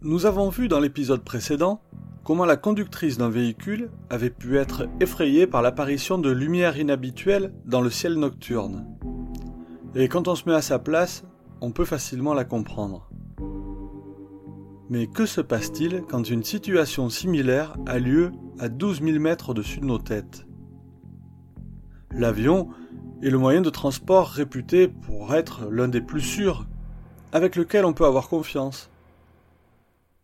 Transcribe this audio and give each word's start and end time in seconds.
Nous 0.00 0.26
avons 0.26 0.48
vu 0.48 0.68
dans 0.68 0.78
l'épisode 0.78 1.24
précédent 1.24 1.80
comment 2.22 2.44
la 2.44 2.56
conductrice 2.56 3.18
d'un 3.18 3.30
véhicule 3.30 3.90
avait 4.10 4.30
pu 4.30 4.56
être 4.56 4.86
effrayée 5.00 5.48
par 5.48 5.60
l'apparition 5.60 6.18
de 6.18 6.30
lumières 6.30 6.78
inhabituelles 6.78 7.52
dans 7.64 7.80
le 7.80 7.90
ciel 7.90 8.14
nocturne. 8.14 8.86
Et 9.96 10.06
quand 10.06 10.28
on 10.28 10.36
se 10.36 10.48
met 10.48 10.54
à 10.54 10.62
sa 10.62 10.78
place, 10.78 11.24
on 11.60 11.72
peut 11.72 11.84
facilement 11.84 12.32
la 12.32 12.44
comprendre. 12.44 13.10
Mais 14.88 15.08
que 15.08 15.26
se 15.26 15.40
passe-t-il 15.40 16.02
quand 16.08 16.30
une 16.30 16.44
situation 16.44 17.10
similaire 17.10 17.76
a 17.84 17.98
lieu 17.98 18.30
à 18.60 18.68
12 18.68 19.02
000 19.02 19.18
mètres 19.18 19.50
au-dessus 19.50 19.80
de 19.80 19.86
nos 19.86 19.98
têtes? 19.98 20.46
L'avion 22.12 22.68
est 23.20 23.30
le 23.30 23.38
moyen 23.38 23.62
de 23.62 23.70
transport 23.70 24.28
réputé 24.28 24.86
pour 24.86 25.34
être 25.34 25.68
l'un 25.72 25.88
des 25.88 26.00
plus 26.00 26.20
sûrs, 26.20 26.66
avec 27.32 27.56
lequel 27.56 27.84
on 27.84 27.94
peut 27.94 28.06
avoir 28.06 28.28
confiance. 28.28 28.92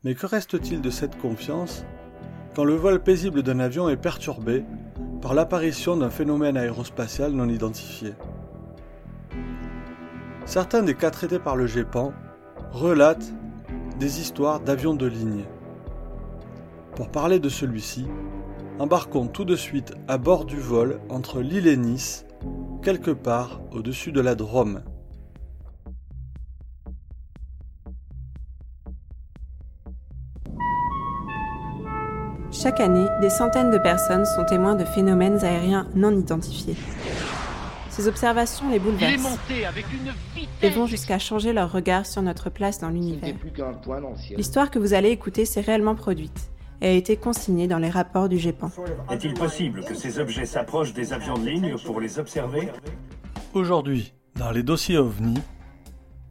Mais 0.04 0.14
que 0.14 0.26
reste-t-il 0.26 0.82
de 0.82 0.90
cette 0.90 1.16
confiance 1.16 1.86
quand 2.54 2.64
le 2.64 2.74
vol 2.74 3.02
paisible 3.02 3.42
d'un 3.42 3.58
avion 3.58 3.88
est 3.88 3.96
perturbé 3.96 4.62
par 5.22 5.32
l'apparition 5.32 5.96
d'un 5.96 6.10
phénomène 6.10 6.58
aérospatial 6.58 7.32
non 7.32 7.48
identifié? 7.48 8.12
Certains 10.44 10.82
des 10.82 10.94
cas 10.94 11.10
traités 11.10 11.38
par 11.38 11.56
le 11.56 11.66
GEPAN 11.66 12.12
relatent 12.70 13.32
des 13.98 14.20
histoires 14.20 14.60
d'avions 14.60 14.92
de 14.92 15.06
ligne. 15.06 15.44
Pour 16.96 17.08
parler 17.08 17.38
de 17.38 17.48
celui-ci, 17.48 18.06
embarquons 18.78 19.26
tout 19.26 19.46
de 19.46 19.56
suite 19.56 19.94
à 20.06 20.18
bord 20.18 20.44
du 20.44 20.58
vol 20.58 21.00
entre 21.08 21.40
Lille 21.40 21.66
et 21.66 21.78
Nice, 21.78 22.26
quelque 22.82 23.10
part 23.10 23.62
au-dessus 23.72 24.12
de 24.12 24.20
la 24.20 24.34
Drôme. 24.34 24.82
Chaque 32.64 32.80
année, 32.80 33.08
des 33.20 33.28
centaines 33.28 33.70
de 33.70 33.76
personnes 33.76 34.24
sont 34.24 34.42
témoins 34.42 34.74
de 34.74 34.86
phénomènes 34.86 35.44
aériens 35.44 35.86
non 35.94 36.18
identifiés. 36.18 36.74
Ces 37.90 38.08
observations 38.08 38.70
les 38.70 38.78
bouleversent 38.78 39.38
et 40.62 40.70
vont 40.70 40.86
jusqu'à 40.86 41.18
changer 41.18 41.52
leur 41.52 41.70
regard 41.70 42.06
sur 42.06 42.22
notre 42.22 42.48
place 42.48 42.78
dans 42.78 42.88
l'univers. 42.88 43.34
L'histoire 44.34 44.70
que 44.70 44.78
vous 44.78 44.94
allez 44.94 45.10
écouter 45.10 45.44
s'est 45.44 45.60
réellement 45.60 45.94
produite 45.94 46.52
et 46.80 46.88
a 46.88 46.92
été 46.92 47.18
consignée 47.18 47.68
dans 47.68 47.76
les 47.76 47.90
rapports 47.90 48.30
du 48.30 48.38
GEPAN. 48.38 48.70
Est-il 49.10 49.34
possible 49.34 49.84
que 49.84 49.94
ces 49.94 50.18
objets 50.18 50.46
s'approchent 50.46 50.94
des 50.94 51.12
avions 51.12 51.36
de 51.36 51.46
ligne 51.46 51.76
pour 51.84 52.00
les 52.00 52.18
observer? 52.18 52.70
Aujourd'hui, 53.52 54.14
dans 54.36 54.52
les 54.52 54.62
dossiers 54.62 54.96
OVNI, 54.96 55.38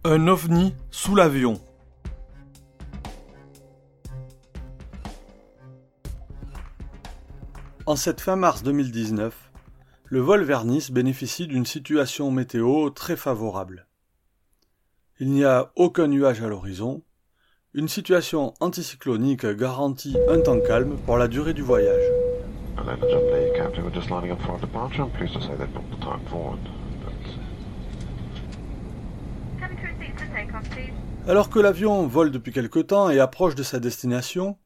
un 0.03 0.27
OVNI 0.27 0.73
sous 0.89 1.13
l'avion. 1.13 1.61
En 7.85 7.97
cette 7.97 8.21
fin 8.21 8.37
mars 8.37 8.63
2019, 8.63 9.51
le 10.05 10.19
vol 10.21 10.43
vers 10.43 10.63
Nice 10.63 10.89
bénéficie 10.89 11.47
d'une 11.47 11.65
situation 11.65 12.31
météo 12.31 12.89
très 12.89 13.17
favorable. 13.17 13.87
Il 15.19 15.31
n'y 15.31 15.43
a 15.43 15.69
aucun 15.75 16.07
nuage 16.07 16.41
à 16.41 16.47
l'horizon, 16.47 17.03
une 17.73 17.89
situation 17.89 18.53
anticyclonique 18.61 19.45
garantit 19.45 20.15
un 20.29 20.39
temps 20.39 20.61
calme 20.61 20.95
pour 21.05 21.17
la 21.17 21.27
durée 21.27 21.53
du 21.53 21.61
voyage. 21.61 22.05
Alors 31.27 31.49
que 31.49 31.59
l'avion 31.59 32.07
vole 32.07 32.31
depuis 32.31 32.53
quelque 32.53 32.79
temps 32.79 33.09
et 33.09 33.19
approche 33.19 33.55
de 33.55 33.63
sa 33.63 33.81
destination, 33.81 34.57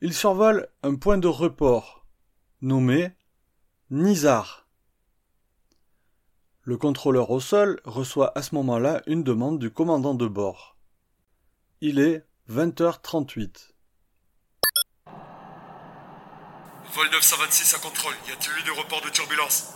il 0.00 0.14
survole 0.14 0.68
un 0.84 0.94
point 0.94 1.18
de 1.18 1.26
report 1.26 1.99
nommé 2.62 3.10
Nizar. 3.90 4.66
Le 6.62 6.76
contrôleur 6.76 7.30
au 7.30 7.40
sol 7.40 7.80
reçoit 7.84 8.36
à 8.38 8.42
ce 8.42 8.54
moment-là 8.54 9.02
une 9.06 9.24
demande 9.24 9.58
du 9.58 9.70
commandant 9.70 10.14
de 10.14 10.26
bord. 10.26 10.76
Il 11.80 11.98
est 11.98 12.24
20h38. 12.50 13.72
Vol 16.92 17.10
926 17.10 17.74
à 17.74 17.78
contrôle, 17.78 18.14
y 18.28 18.32
a-t-il 18.32 18.60
eu 18.60 18.66
de 18.66 18.78
report 18.78 19.00
de 19.02 19.10
turbulence 19.10 19.72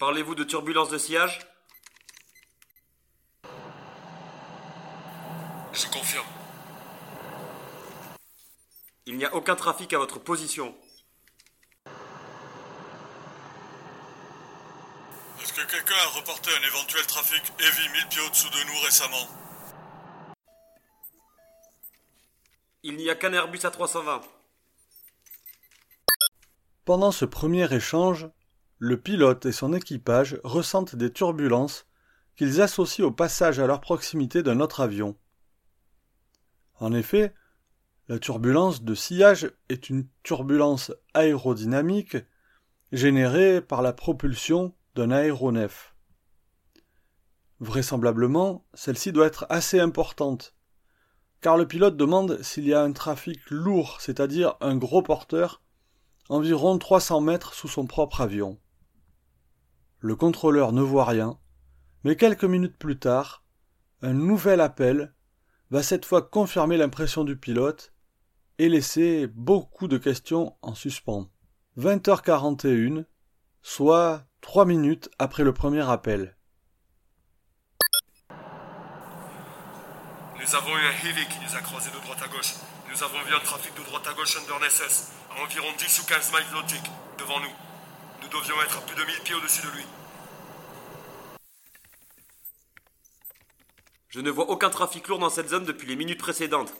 Parlez-vous 0.00 0.34
de 0.34 0.44
turbulence 0.44 0.90
de 0.90 0.98
sillage? 0.98 1.38
Je 5.72 5.86
confirme. 5.86 6.43
Il 9.06 9.18
n'y 9.18 9.26
a 9.26 9.34
aucun 9.34 9.54
trafic 9.54 9.92
à 9.92 9.98
votre 9.98 10.18
position. 10.18 10.74
Est-ce 15.42 15.52
que 15.52 15.70
quelqu'un 15.70 15.94
a 15.94 16.18
reporté 16.18 16.50
un 16.58 16.66
éventuel 16.66 17.06
trafic 17.06 17.42
Heavy 17.60 17.88
1000 17.92 18.08
pieds 18.08 18.22
au-dessous 18.26 18.48
de 18.48 18.66
nous 18.66 18.80
récemment 18.82 19.28
Il 22.82 22.96
n'y 22.96 23.10
a 23.10 23.14
qu'un 23.14 23.34
Airbus 23.34 23.58
A320. 23.58 24.22
Pendant 26.86 27.12
ce 27.12 27.26
premier 27.26 27.70
échange, 27.74 28.30
le 28.78 28.98
pilote 28.98 29.44
et 29.44 29.52
son 29.52 29.74
équipage 29.74 30.40
ressentent 30.44 30.96
des 30.96 31.12
turbulences 31.12 31.86
qu'ils 32.36 32.62
associent 32.62 33.04
au 33.04 33.12
passage 33.12 33.58
à 33.58 33.66
leur 33.66 33.82
proximité 33.82 34.42
d'un 34.42 34.60
autre 34.60 34.80
avion. 34.80 35.14
En 36.80 36.94
effet, 36.94 37.34
la 38.08 38.18
turbulence 38.18 38.82
de 38.82 38.94
sillage 38.94 39.50
est 39.70 39.88
une 39.88 40.06
turbulence 40.22 40.92
aérodynamique 41.14 42.18
générée 42.92 43.62
par 43.62 43.80
la 43.80 43.94
propulsion 43.94 44.74
d'un 44.94 45.10
aéronef. 45.10 45.94
Vraisemblablement, 47.60 48.66
celle-ci 48.74 49.10
doit 49.12 49.26
être 49.26 49.46
assez 49.48 49.80
importante, 49.80 50.54
car 51.40 51.56
le 51.56 51.66
pilote 51.66 51.96
demande 51.96 52.42
s'il 52.42 52.66
y 52.66 52.74
a 52.74 52.82
un 52.82 52.92
trafic 52.92 53.40
lourd, 53.50 53.96
c'est-à-dire 54.00 54.56
un 54.60 54.76
gros 54.76 55.02
porteur, 55.02 55.62
environ 56.28 56.78
300 56.78 57.22
mètres 57.22 57.54
sous 57.54 57.68
son 57.68 57.86
propre 57.86 58.20
avion. 58.20 58.60
Le 60.00 60.14
contrôleur 60.14 60.72
ne 60.72 60.82
voit 60.82 61.06
rien, 61.06 61.38
mais 62.02 62.16
quelques 62.16 62.44
minutes 62.44 62.76
plus 62.76 62.98
tard, 62.98 63.44
un 64.02 64.12
nouvel 64.12 64.60
appel 64.60 65.14
va 65.70 65.82
cette 65.82 66.04
fois 66.04 66.20
confirmer 66.20 66.76
l'impression 66.76 67.24
du 67.24 67.38
pilote 67.38 67.93
et 68.58 68.68
laisser 68.68 69.26
beaucoup 69.26 69.88
de 69.88 69.98
questions 69.98 70.56
en 70.62 70.74
suspens. 70.74 71.28
20h41, 71.76 73.04
soit 73.62 74.26
Trois 74.44 74.66
minutes 74.66 75.08
après 75.18 75.42
le 75.42 75.54
premier 75.54 75.80
appel. 75.88 76.36
Nous 80.38 80.54
avons 80.54 80.76
eu 80.76 80.84
un 80.84 81.08
Heavy 81.08 81.26
qui 81.26 81.38
nous 81.40 81.56
a 81.56 81.60
croisé 81.62 81.90
de 81.90 81.96
droite 81.96 82.20
à 82.22 82.28
gauche. 82.28 82.52
Nous 82.92 83.02
avons 83.02 83.22
vu 83.22 83.34
un 83.34 83.40
trafic 83.40 83.74
de 83.74 83.82
droite 83.84 84.06
à 84.06 84.12
gauche 84.12 84.36
Undernesses, 84.36 85.12
à 85.30 85.42
environ 85.42 85.68
10 85.78 85.98
ou 85.98 86.06
15 86.06 86.32
miles 86.32 86.52
nautiques, 86.52 86.90
devant 87.18 87.40
nous. 87.40 87.54
Nous 88.22 88.28
devions 88.28 88.60
être 88.60 88.76
à 88.76 88.80
plus 88.82 88.94
de 88.94 89.02
1000 89.02 89.20
pieds 89.24 89.34
au-dessus 89.34 89.62
de 89.62 89.72
lui. 89.72 89.86
Je 94.10 94.20
ne 94.20 94.30
vois 94.30 94.50
aucun 94.50 94.68
trafic 94.68 95.08
lourd 95.08 95.20
dans 95.20 95.30
cette 95.30 95.48
zone 95.48 95.64
depuis 95.64 95.88
les 95.88 95.96
minutes 95.96 96.20
précédentes. 96.20 96.74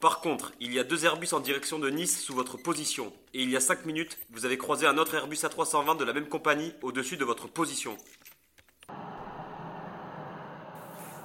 Par 0.00 0.20
contre, 0.20 0.52
il 0.60 0.72
y 0.72 0.78
a 0.78 0.84
deux 0.84 1.04
Airbus 1.04 1.32
en 1.32 1.40
direction 1.40 1.80
de 1.80 1.90
Nice 1.90 2.22
sous 2.22 2.32
votre 2.32 2.56
position, 2.56 3.12
et 3.34 3.42
il 3.42 3.50
y 3.50 3.56
a 3.56 3.60
5 3.60 3.84
minutes, 3.84 4.16
vous 4.30 4.44
avez 4.44 4.56
croisé 4.56 4.86
un 4.86 4.96
autre 4.96 5.14
Airbus 5.14 5.38
A320 5.38 5.96
de 5.96 6.04
la 6.04 6.12
même 6.12 6.28
compagnie 6.28 6.72
au-dessus 6.82 7.16
de 7.16 7.24
votre 7.24 7.48
position. 7.48 7.98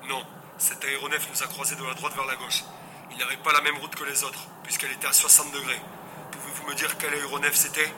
Non, 0.09 0.25
cet 0.57 0.83
aéronef 0.83 1.29
nous 1.29 1.43
a 1.43 1.47
croisés 1.47 1.75
de 1.75 1.83
la 1.83 1.93
droite 1.93 2.15
vers 2.15 2.25
la 2.25 2.35
gauche. 2.35 2.63
Il 3.11 3.17
n'avait 3.17 3.37
pas 3.37 3.53
la 3.53 3.61
même 3.61 3.77
route 3.77 3.93
que 3.93 4.05
les 4.05 4.23
autres, 4.23 4.47
puisqu'elle 4.63 4.91
était 4.91 5.05
à 5.05 5.13
60 5.13 5.53
degrés. 5.53 5.79
Pouvez-vous 6.31 6.67
me 6.67 6.73
dire 6.73 6.97
quel 6.97 7.13
aéronef 7.13 7.53
c'était? 7.53 7.93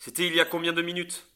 C'était 0.00 0.26
il 0.26 0.34
y 0.34 0.40
a 0.40 0.44
combien 0.44 0.72
de 0.72 0.82
minutes? 0.82 1.28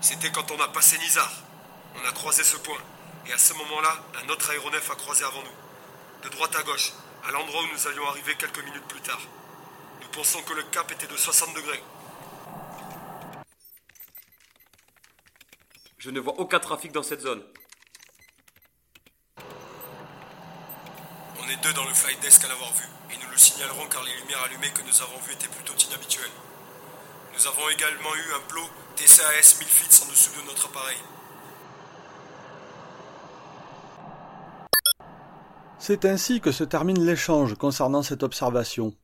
C'était 0.00 0.32
quand 0.32 0.50
on 0.50 0.60
a 0.60 0.66
passé 0.66 0.98
Nizar. 0.98 1.32
On 1.94 2.08
a 2.08 2.10
croisé 2.10 2.42
ce 2.42 2.56
point. 2.56 2.80
Et 3.26 3.32
à 3.32 3.38
ce 3.38 3.54
moment-là, 3.54 3.96
un 4.22 4.28
autre 4.28 4.50
aéronef 4.50 4.90
a 4.90 4.94
croisé 4.96 5.24
avant 5.24 5.42
nous. 5.42 6.24
De 6.24 6.28
droite 6.28 6.54
à 6.56 6.62
gauche, 6.62 6.92
à 7.24 7.30
l'endroit 7.30 7.62
où 7.62 7.72
nous 7.72 7.86
allions 7.86 8.06
arriver 8.08 8.34
quelques 8.36 8.64
minutes 8.64 8.86
plus 8.88 9.00
tard. 9.00 9.20
Nous 10.00 10.08
pensons 10.08 10.42
que 10.42 10.54
le 10.54 10.62
cap 10.64 10.90
était 10.90 11.06
de 11.06 11.16
60 11.16 11.54
degrés. 11.54 11.82
Je 15.98 16.10
ne 16.10 16.18
vois 16.18 16.34
aucun 16.38 16.58
trafic 16.58 16.90
dans 16.90 17.04
cette 17.04 17.20
zone. 17.20 17.44
On 21.38 21.48
est 21.48 21.62
deux 21.62 21.72
dans 21.74 21.84
le 21.84 21.94
flight 21.94 22.18
desk 22.20 22.44
à 22.44 22.48
l'avoir 22.48 22.72
vu, 22.74 22.84
et 23.12 23.16
nous 23.18 23.30
le 23.30 23.36
signalerons 23.36 23.86
car 23.88 24.02
les 24.02 24.16
lumières 24.16 24.42
allumées 24.42 24.72
que 24.72 24.82
nous 24.82 25.00
avons 25.00 25.18
vues 25.18 25.34
étaient 25.34 25.46
plutôt 25.48 25.74
inhabituelles. 25.74 26.30
Nous 27.34 27.46
avons 27.46 27.68
également 27.68 28.14
eu 28.16 28.34
un 28.34 28.40
plot 28.48 28.68
TCAS 28.96 29.58
1000 29.60 29.68
feet 29.68 30.02
en 30.04 30.10
dessous 30.10 30.40
de 30.40 30.46
notre 30.46 30.66
appareil. 30.66 30.98
C'est 35.84 36.04
ainsi 36.04 36.40
que 36.40 36.52
se 36.52 36.62
termine 36.62 37.04
l'échange 37.04 37.56
concernant 37.56 38.04
cette 38.04 38.22
observation. 38.22 38.94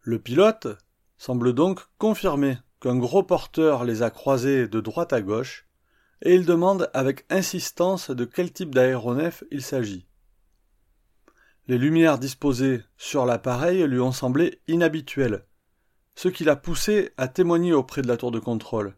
Le 0.00 0.20
pilote 0.20 0.68
semble 1.16 1.54
donc 1.54 1.80
confirmer 1.98 2.58
qu'un 2.80 2.96
gros 2.96 3.24
porteur 3.24 3.82
les 3.82 4.04
a 4.04 4.10
croisés 4.10 4.68
de 4.68 4.80
droite 4.80 5.12
à 5.12 5.20
gauche, 5.20 5.66
et 6.22 6.36
il 6.36 6.46
demande 6.46 6.88
avec 6.94 7.26
insistance 7.30 8.12
de 8.12 8.24
quel 8.24 8.52
type 8.52 8.76
d'aéronef 8.76 9.42
il 9.50 9.60
s'agit. 9.60 10.06
Les 11.66 11.78
lumières 11.78 12.20
disposées 12.20 12.84
sur 12.96 13.26
l'appareil 13.26 13.82
lui 13.88 13.98
ont 13.98 14.12
semblé 14.12 14.60
inhabituelles, 14.68 15.46
ce 16.14 16.28
qui 16.28 16.44
l'a 16.44 16.54
poussé 16.54 17.10
à 17.16 17.26
témoigner 17.26 17.72
auprès 17.72 18.02
de 18.02 18.08
la 18.08 18.16
tour 18.16 18.30
de 18.30 18.38
contrôle. 18.38 18.94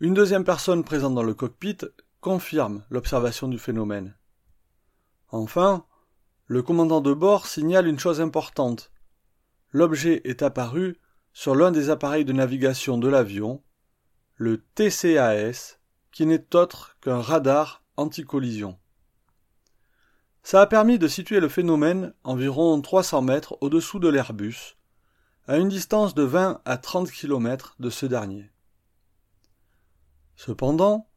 Une 0.00 0.14
deuxième 0.14 0.42
personne 0.42 0.82
présente 0.82 1.14
dans 1.14 1.22
le 1.22 1.34
cockpit 1.34 1.78
confirme 2.20 2.82
l'observation 2.90 3.46
du 3.46 3.60
phénomène. 3.60 4.16
Enfin, 5.28 5.84
le 6.46 6.62
commandant 6.62 7.00
de 7.00 7.12
bord 7.12 7.46
signale 7.46 7.88
une 7.88 7.98
chose 7.98 8.20
importante. 8.20 8.92
L'objet 9.72 10.20
est 10.24 10.42
apparu 10.42 10.96
sur 11.32 11.54
l'un 11.54 11.72
des 11.72 11.90
appareils 11.90 12.24
de 12.24 12.32
navigation 12.32 12.98
de 12.98 13.08
l'avion, 13.08 13.62
le 14.36 14.64
TCAS, 14.74 15.78
qui 16.12 16.26
n'est 16.26 16.54
autre 16.54 16.96
qu'un 17.00 17.20
radar 17.20 17.82
anti-collision. 17.96 18.78
Ça 20.42 20.62
a 20.62 20.66
permis 20.66 20.98
de 20.98 21.08
situer 21.08 21.40
le 21.40 21.48
phénomène 21.48 22.14
environ 22.22 22.80
300 22.80 23.22
mètres 23.22 23.58
au-dessous 23.60 23.98
de 23.98 24.08
l'Airbus, 24.08 24.76
à 25.48 25.56
une 25.56 25.68
distance 25.68 26.14
de 26.14 26.22
20 26.22 26.60
à 26.64 26.78
30 26.78 27.10
km 27.10 27.74
de 27.80 27.90
ce 27.90 28.06
dernier. 28.06 28.52
Cependant, 30.36 31.08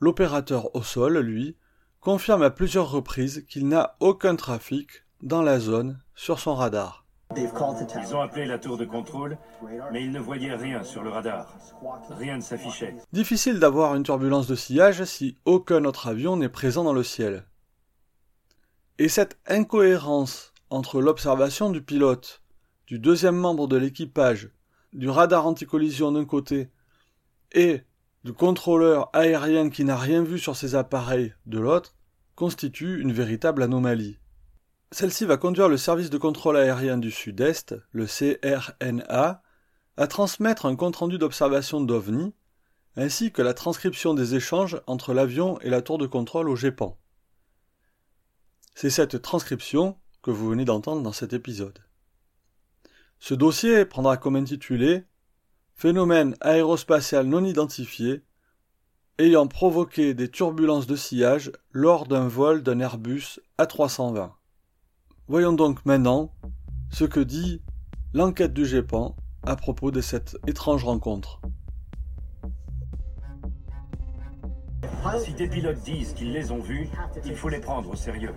l'opérateur 0.00 0.74
au 0.76 0.82
sol, 0.82 1.18
lui, 1.18 1.56
confirme 2.06 2.44
à 2.44 2.50
plusieurs 2.50 2.88
reprises 2.88 3.44
qu'il 3.48 3.66
n'a 3.66 3.96
aucun 3.98 4.36
trafic 4.36 5.02
dans 5.22 5.42
la 5.42 5.58
zone 5.58 5.98
sur 6.14 6.38
son 6.38 6.54
radar. 6.54 7.04
Ils 7.36 8.14
ont 8.14 8.20
appelé 8.20 8.46
la 8.46 8.60
tour 8.60 8.76
de 8.76 8.84
contrôle, 8.84 9.36
mais 9.90 10.04
ils 10.04 10.12
ne 10.12 10.20
voyaient 10.20 10.54
rien 10.54 10.84
sur 10.84 11.02
le 11.02 11.10
radar. 11.10 11.52
Rien 12.10 12.36
ne 12.36 12.42
s'affichait. 12.42 12.94
Difficile 13.12 13.58
d'avoir 13.58 13.96
une 13.96 14.04
turbulence 14.04 14.46
de 14.46 14.54
sillage 14.54 15.02
si 15.02 15.36
aucun 15.44 15.84
autre 15.84 16.06
avion 16.06 16.36
n'est 16.36 16.48
présent 16.48 16.84
dans 16.84 16.92
le 16.92 17.02
ciel. 17.02 17.44
Et 18.98 19.08
cette 19.08 19.36
incohérence 19.48 20.54
entre 20.70 21.00
l'observation 21.00 21.70
du 21.70 21.82
pilote, 21.82 22.40
du 22.86 23.00
deuxième 23.00 23.34
membre 23.34 23.66
de 23.66 23.78
l'équipage, 23.78 24.50
du 24.92 25.08
radar 25.08 25.44
anticollision 25.44 26.12
d'un 26.12 26.24
côté, 26.24 26.70
et 27.50 27.82
du 28.22 28.32
contrôleur 28.32 29.10
aérien 29.12 29.70
qui 29.70 29.84
n'a 29.84 29.96
rien 29.96 30.22
vu 30.22 30.38
sur 30.38 30.54
ses 30.54 30.76
appareils 30.76 31.34
de 31.46 31.58
l'autre, 31.58 31.95
constitue 32.36 33.00
une 33.00 33.12
véritable 33.12 33.62
anomalie. 33.62 34.18
Celle-ci 34.92 35.24
va 35.24 35.36
conduire 35.36 35.68
le 35.68 35.78
service 35.78 36.10
de 36.10 36.18
contrôle 36.18 36.56
aérien 36.56 36.98
du 36.98 37.10
Sud-Est, 37.10 37.74
le 37.90 38.06
CRNA, 38.06 39.42
à 39.96 40.06
transmettre 40.06 40.66
un 40.66 40.76
compte-rendu 40.76 41.18
d'observation 41.18 41.80
d'OVNI, 41.80 42.34
ainsi 42.96 43.32
que 43.32 43.42
la 43.42 43.54
transcription 43.54 44.14
des 44.14 44.34
échanges 44.34 44.80
entre 44.86 45.12
l'avion 45.12 45.58
et 45.60 45.70
la 45.70 45.82
tour 45.82 45.98
de 45.98 46.06
contrôle 46.06 46.48
au 46.48 46.56
GEPAN. 46.56 46.98
C'est 48.74 48.90
cette 48.90 49.22
transcription 49.22 49.98
que 50.22 50.30
vous 50.30 50.48
venez 50.48 50.64
d'entendre 50.64 51.02
dans 51.02 51.12
cet 51.12 51.32
épisode. 51.32 51.78
Ce 53.18 53.32
dossier 53.34 53.86
prendra 53.86 54.18
comme 54.18 54.36
intitulé 54.36 55.04
Phénomène 55.74 56.36
aérospatial 56.40 57.26
non 57.26 57.44
identifié 57.44 58.22
ayant 59.18 59.46
provoqué 59.46 60.12
des 60.12 60.28
turbulences 60.30 60.86
de 60.86 60.96
sillage 60.96 61.50
lors 61.72 62.06
d'un 62.06 62.28
vol 62.28 62.62
d'un 62.62 62.80
Airbus 62.80 63.40
A320. 63.58 64.30
Voyons 65.28 65.54
donc 65.54 65.84
maintenant 65.86 66.32
ce 66.90 67.04
que 67.04 67.20
dit 67.20 67.62
l'enquête 68.12 68.52
du 68.52 68.66
GEPAN 68.66 69.16
à 69.44 69.56
propos 69.56 69.90
de 69.90 70.00
cette 70.00 70.36
étrange 70.46 70.84
rencontre. 70.84 71.40
Si 75.24 75.32
des 75.34 75.48
pilotes 75.48 75.82
disent 75.84 76.12
qu'ils 76.14 76.32
les 76.32 76.50
ont 76.50 76.58
vus, 76.58 76.88
il 77.24 77.36
faut 77.36 77.48
les 77.48 77.60
prendre 77.60 77.90
au 77.90 77.94
sérieux. 77.94 78.34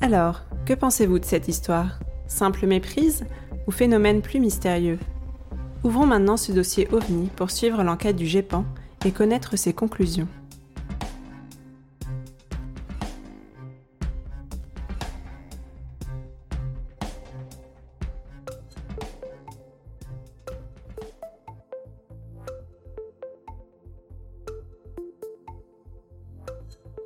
Alors, 0.00 0.42
que 0.64 0.74
pensez-vous 0.74 1.18
de 1.18 1.24
cette 1.24 1.48
histoire? 1.48 1.98
Simple 2.26 2.66
méprise 2.66 3.26
ou 3.66 3.72
phénomène 3.72 4.22
plus 4.22 4.38
mystérieux? 4.38 4.98
Ouvrons 5.84 6.06
maintenant 6.06 6.38
ce 6.38 6.50
dossier 6.50 6.88
OVNI 6.92 7.28
pour 7.36 7.50
suivre 7.50 7.82
l'enquête 7.82 8.16
du 8.16 8.26
GEPAN 8.26 8.64
et 9.04 9.12
connaître 9.12 9.56
ses 9.58 9.74
conclusions. 9.74 10.26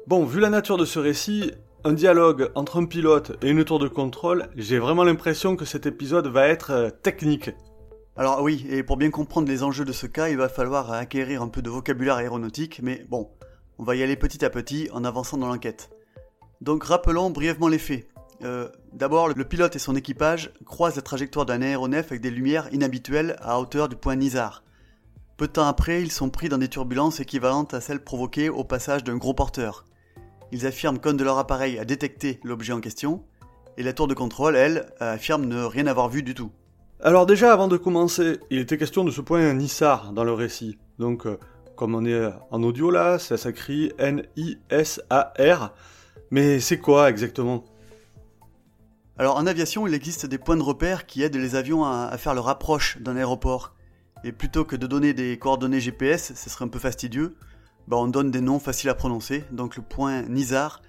Bon, 0.06 0.24
vu 0.24 0.38
la 0.38 0.50
nature 0.50 0.76
de 0.76 0.84
ce 0.84 1.00
récit, 1.00 1.50
un 1.82 1.92
dialogue 1.92 2.50
entre 2.54 2.80
un 2.80 2.86
pilote 2.86 3.32
et 3.42 3.50
une 3.50 3.64
tour 3.64 3.80
de 3.80 3.88
contrôle, 3.88 4.48
j'ai 4.56 4.78
vraiment 4.78 5.02
l'impression 5.02 5.56
que 5.56 5.64
cet 5.64 5.84
épisode 5.84 6.28
va 6.28 6.46
être 6.46 6.70
euh, 6.70 6.90
technique. 6.90 7.50
Alors 8.18 8.42
oui, 8.42 8.66
et 8.68 8.82
pour 8.82 8.96
bien 8.96 9.12
comprendre 9.12 9.46
les 9.46 9.62
enjeux 9.62 9.84
de 9.84 9.92
ce 9.92 10.08
cas, 10.08 10.28
il 10.28 10.36
va 10.36 10.48
falloir 10.48 10.90
acquérir 10.90 11.40
un 11.40 11.46
peu 11.46 11.62
de 11.62 11.70
vocabulaire 11.70 12.16
aéronautique, 12.16 12.80
mais 12.82 13.06
bon, 13.08 13.30
on 13.78 13.84
va 13.84 13.94
y 13.94 14.02
aller 14.02 14.16
petit 14.16 14.44
à 14.44 14.50
petit 14.50 14.88
en 14.92 15.04
avançant 15.04 15.36
dans 15.36 15.46
l'enquête. 15.46 15.90
Donc 16.60 16.82
rappelons 16.82 17.30
brièvement 17.30 17.68
les 17.68 17.78
faits. 17.78 18.08
Euh, 18.42 18.70
d'abord, 18.92 19.28
le 19.28 19.44
pilote 19.44 19.76
et 19.76 19.78
son 19.78 19.94
équipage 19.94 20.52
croisent 20.64 20.96
la 20.96 21.02
trajectoire 21.02 21.46
d'un 21.46 21.62
aéronef 21.62 22.10
avec 22.10 22.20
des 22.20 22.32
lumières 22.32 22.68
inhabituelles 22.74 23.36
à 23.40 23.60
hauteur 23.60 23.88
du 23.88 23.94
point 23.94 24.16
Nizar. 24.16 24.64
Peu 25.36 25.46
de 25.46 25.52
temps 25.52 25.68
après, 25.68 26.02
ils 26.02 26.10
sont 26.10 26.28
pris 26.28 26.48
dans 26.48 26.58
des 26.58 26.66
turbulences 26.66 27.20
équivalentes 27.20 27.72
à 27.72 27.80
celles 27.80 28.02
provoquées 28.02 28.48
au 28.48 28.64
passage 28.64 29.04
d'un 29.04 29.16
gros 29.16 29.34
porteur. 29.34 29.84
Ils 30.50 30.66
affirment 30.66 30.98
qu'un 30.98 31.14
de 31.14 31.22
leur 31.22 31.38
appareil 31.38 31.78
a 31.78 31.84
détecté 31.84 32.40
l'objet 32.42 32.72
en 32.72 32.80
question, 32.80 33.22
et 33.76 33.84
la 33.84 33.92
tour 33.92 34.08
de 34.08 34.14
contrôle, 34.14 34.56
elle, 34.56 34.92
affirme 34.98 35.44
ne 35.44 35.62
rien 35.62 35.86
avoir 35.86 36.08
vu 36.08 36.24
du 36.24 36.34
tout. 36.34 36.50
Alors 37.00 37.26
déjà, 37.26 37.52
avant 37.52 37.68
de 37.68 37.76
commencer, 37.76 38.40
il 38.50 38.58
était 38.58 38.76
question 38.76 39.04
de 39.04 39.12
ce 39.12 39.20
point 39.20 39.52
Nissar 39.54 40.12
dans 40.12 40.24
le 40.24 40.32
récit. 40.32 40.78
Donc, 40.98 41.26
euh, 41.26 41.38
comme 41.76 41.94
on 41.94 42.04
est 42.04 42.28
en 42.50 42.62
audio 42.64 42.90
là, 42.90 43.20
ça 43.20 43.36
s'écrit 43.36 43.92
N-I-S-A-R. 43.98 45.72
Mais 46.32 46.58
c'est 46.58 46.78
quoi 46.78 47.08
exactement? 47.08 47.64
Alors 49.16 49.36
en 49.36 49.46
aviation, 49.46 49.86
il 49.86 49.94
existe 49.94 50.26
des 50.26 50.38
points 50.38 50.56
de 50.56 50.62
repère 50.62 51.06
qui 51.06 51.22
aident 51.22 51.36
les 51.36 51.54
avions 51.54 51.84
à, 51.84 52.16
faire 52.18 52.34
leur 52.34 52.48
approche 52.48 52.98
d'un 52.98 53.16
aéroport. 53.16 53.74
Et 54.24 54.32
plutôt 54.32 54.64
que 54.64 54.74
de 54.74 54.88
donner 54.88 55.14
des 55.14 55.38
coordonnées 55.38 55.80
GPS, 55.80 56.32
ce 56.34 56.50
serait 56.50 56.64
un 56.64 56.68
peu 56.68 56.80
fastidieux, 56.80 57.36
bah, 57.86 57.96
on 57.96 58.08
donne 58.08 58.32
des 58.32 58.40
noms 58.40 58.58
faciles 58.58 58.90
à 58.90 58.94
prononcer, 58.94 59.44
donc 59.52 59.76
le 59.76 59.82
point 59.82 60.22
Nizar 60.22 60.82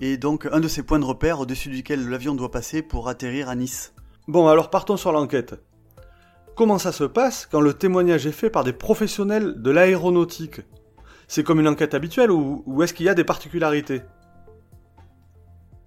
est 0.00 0.16
donc 0.16 0.48
un 0.50 0.58
de 0.58 0.66
ces 0.66 0.82
points 0.82 0.98
de 0.98 1.04
repère 1.04 1.38
au-dessus 1.38 1.68
duquel 1.68 2.08
l'avion 2.08 2.34
doit 2.34 2.50
passer 2.50 2.82
pour 2.82 3.08
atterrir 3.08 3.48
à 3.48 3.54
Nice. 3.54 3.94
Bon, 4.26 4.48
alors 4.48 4.70
partons 4.70 4.96
sur 4.96 5.12
l'enquête. 5.12 5.54
Comment 6.56 6.78
ça 6.78 6.92
se 6.92 7.04
passe 7.04 7.46
quand 7.50 7.60
le 7.60 7.74
témoignage 7.74 8.26
est 8.26 8.32
fait 8.32 8.48
par 8.48 8.64
des 8.64 8.72
professionnels 8.72 9.60
de 9.60 9.70
l'aéronautique? 9.70 10.62
C'est 11.28 11.44
comme 11.44 11.60
une 11.60 11.68
enquête 11.68 11.92
habituelle 11.92 12.30
ou, 12.30 12.82
est-ce 12.82 12.94
qu'il 12.94 13.04
y 13.04 13.10
a 13.10 13.14
des 13.14 13.24
particularités? 13.24 14.00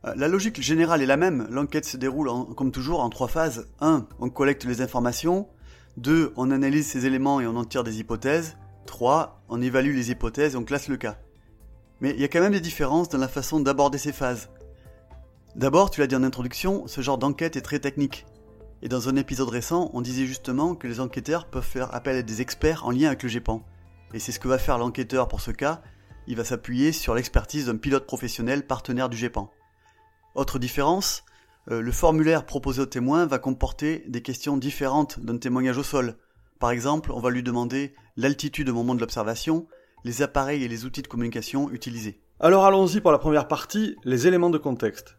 Euh, 0.05 0.13
la 0.15 0.27
logique 0.27 0.61
générale 0.61 1.01
est 1.01 1.07
la 1.07 1.17
même. 1.17 1.47
L'enquête 1.49 1.85
se 1.85 1.97
déroule 1.97 2.29
comme 2.55 2.71
toujours 2.71 2.99
en 2.99 3.09
trois 3.09 3.27
phases. 3.27 3.67
1. 3.79 4.05
On 4.19 4.29
collecte 4.29 4.65
les 4.65 4.81
informations. 4.81 5.47
2. 5.97 6.33
On 6.35 6.51
analyse 6.51 6.85
ces 6.85 7.07
éléments 7.07 7.41
et 7.41 7.47
on 7.47 7.55
en 7.55 7.65
tire 7.65 7.83
des 7.83 7.99
hypothèses. 7.99 8.55
3. 8.85 9.41
On 9.49 9.63
évalue 9.63 9.95
les 9.95 10.11
hypothèses 10.11 10.53
et 10.53 10.57
on 10.57 10.63
classe 10.63 10.89
le 10.89 10.97
cas. 10.97 11.17
Mais 12.01 12.11
il 12.11 12.21
y 12.21 12.23
a 12.23 12.27
quand 12.27 12.41
même 12.41 12.53
des 12.53 12.61
différences 12.61 13.09
dans 13.09 13.17
la 13.17 13.27
façon 13.27 13.59
d'aborder 13.59 13.97
ces 13.97 14.11
phases. 14.13 14.49
D'abord, 15.57 15.89
tu 15.89 16.01
l'as 16.01 16.07
dit 16.07 16.15
en 16.15 16.21
introduction, 16.23 16.85
ce 16.85 17.01
genre 17.01 17.17
d'enquête 17.17 17.55
est 17.55 17.61
très 17.61 17.79
technique. 17.79 18.27
Et 18.83 18.89
dans 18.89 19.09
un 19.09 19.15
épisode 19.15 19.49
récent, 19.49 19.89
on 19.93 20.01
disait 20.01 20.27
justement 20.27 20.75
que 20.75 20.87
les 20.87 20.99
enquêteurs 20.99 21.47
peuvent 21.47 21.65
faire 21.65 21.93
appel 21.95 22.15
à 22.15 22.21
des 22.21 22.41
experts 22.41 22.85
en 22.85 22.91
lien 22.91 23.07
avec 23.07 23.23
le 23.23 23.29
GEPAN. 23.29 23.65
Et 24.13 24.19
c'est 24.19 24.31
ce 24.31 24.39
que 24.39 24.47
va 24.47 24.59
faire 24.59 24.77
l'enquêteur 24.77 25.27
pour 25.27 25.41
ce 25.41 25.49
cas, 25.49 25.81
il 26.27 26.35
va 26.35 26.43
s'appuyer 26.43 26.91
sur 26.91 27.15
l'expertise 27.15 27.65
d'un 27.65 27.77
pilote 27.77 28.05
professionnel 28.05 28.67
partenaire 28.67 29.09
du 29.09 29.17
GEPAN. 29.17 29.51
Autre 30.35 30.59
différence, 30.59 31.23
euh, 31.71 31.81
le 31.81 31.91
formulaire 31.91 32.45
proposé 32.45 32.83
au 32.83 32.85
témoin 32.85 33.25
va 33.25 33.39
comporter 33.39 34.03
des 34.07 34.21
questions 34.21 34.57
différentes 34.57 35.19
d'un 35.19 35.39
témoignage 35.39 35.79
au 35.79 35.83
sol, 35.83 36.17
par 36.59 36.71
exemple, 36.71 37.11
on 37.11 37.19
va 37.19 37.29
lui 37.29 37.43
demander 37.43 37.93
l'altitude 38.15 38.69
au 38.69 38.73
moment 38.73 38.95
de 38.95 38.99
l'observation, 38.99 39.67
les 40.03 40.21
appareils 40.21 40.63
et 40.63 40.67
les 40.67 40.85
outils 40.85 41.03
de 41.03 41.07
communication 41.07 41.69
utilisés. 41.71 42.19
Alors 42.39 42.65
allons-y 42.65 43.01
pour 43.01 43.11
la 43.11 43.19
première 43.19 43.47
partie, 43.47 43.95
les 44.03 44.27
éléments 44.27 44.49
de 44.49 44.57
contexte. 44.57 45.17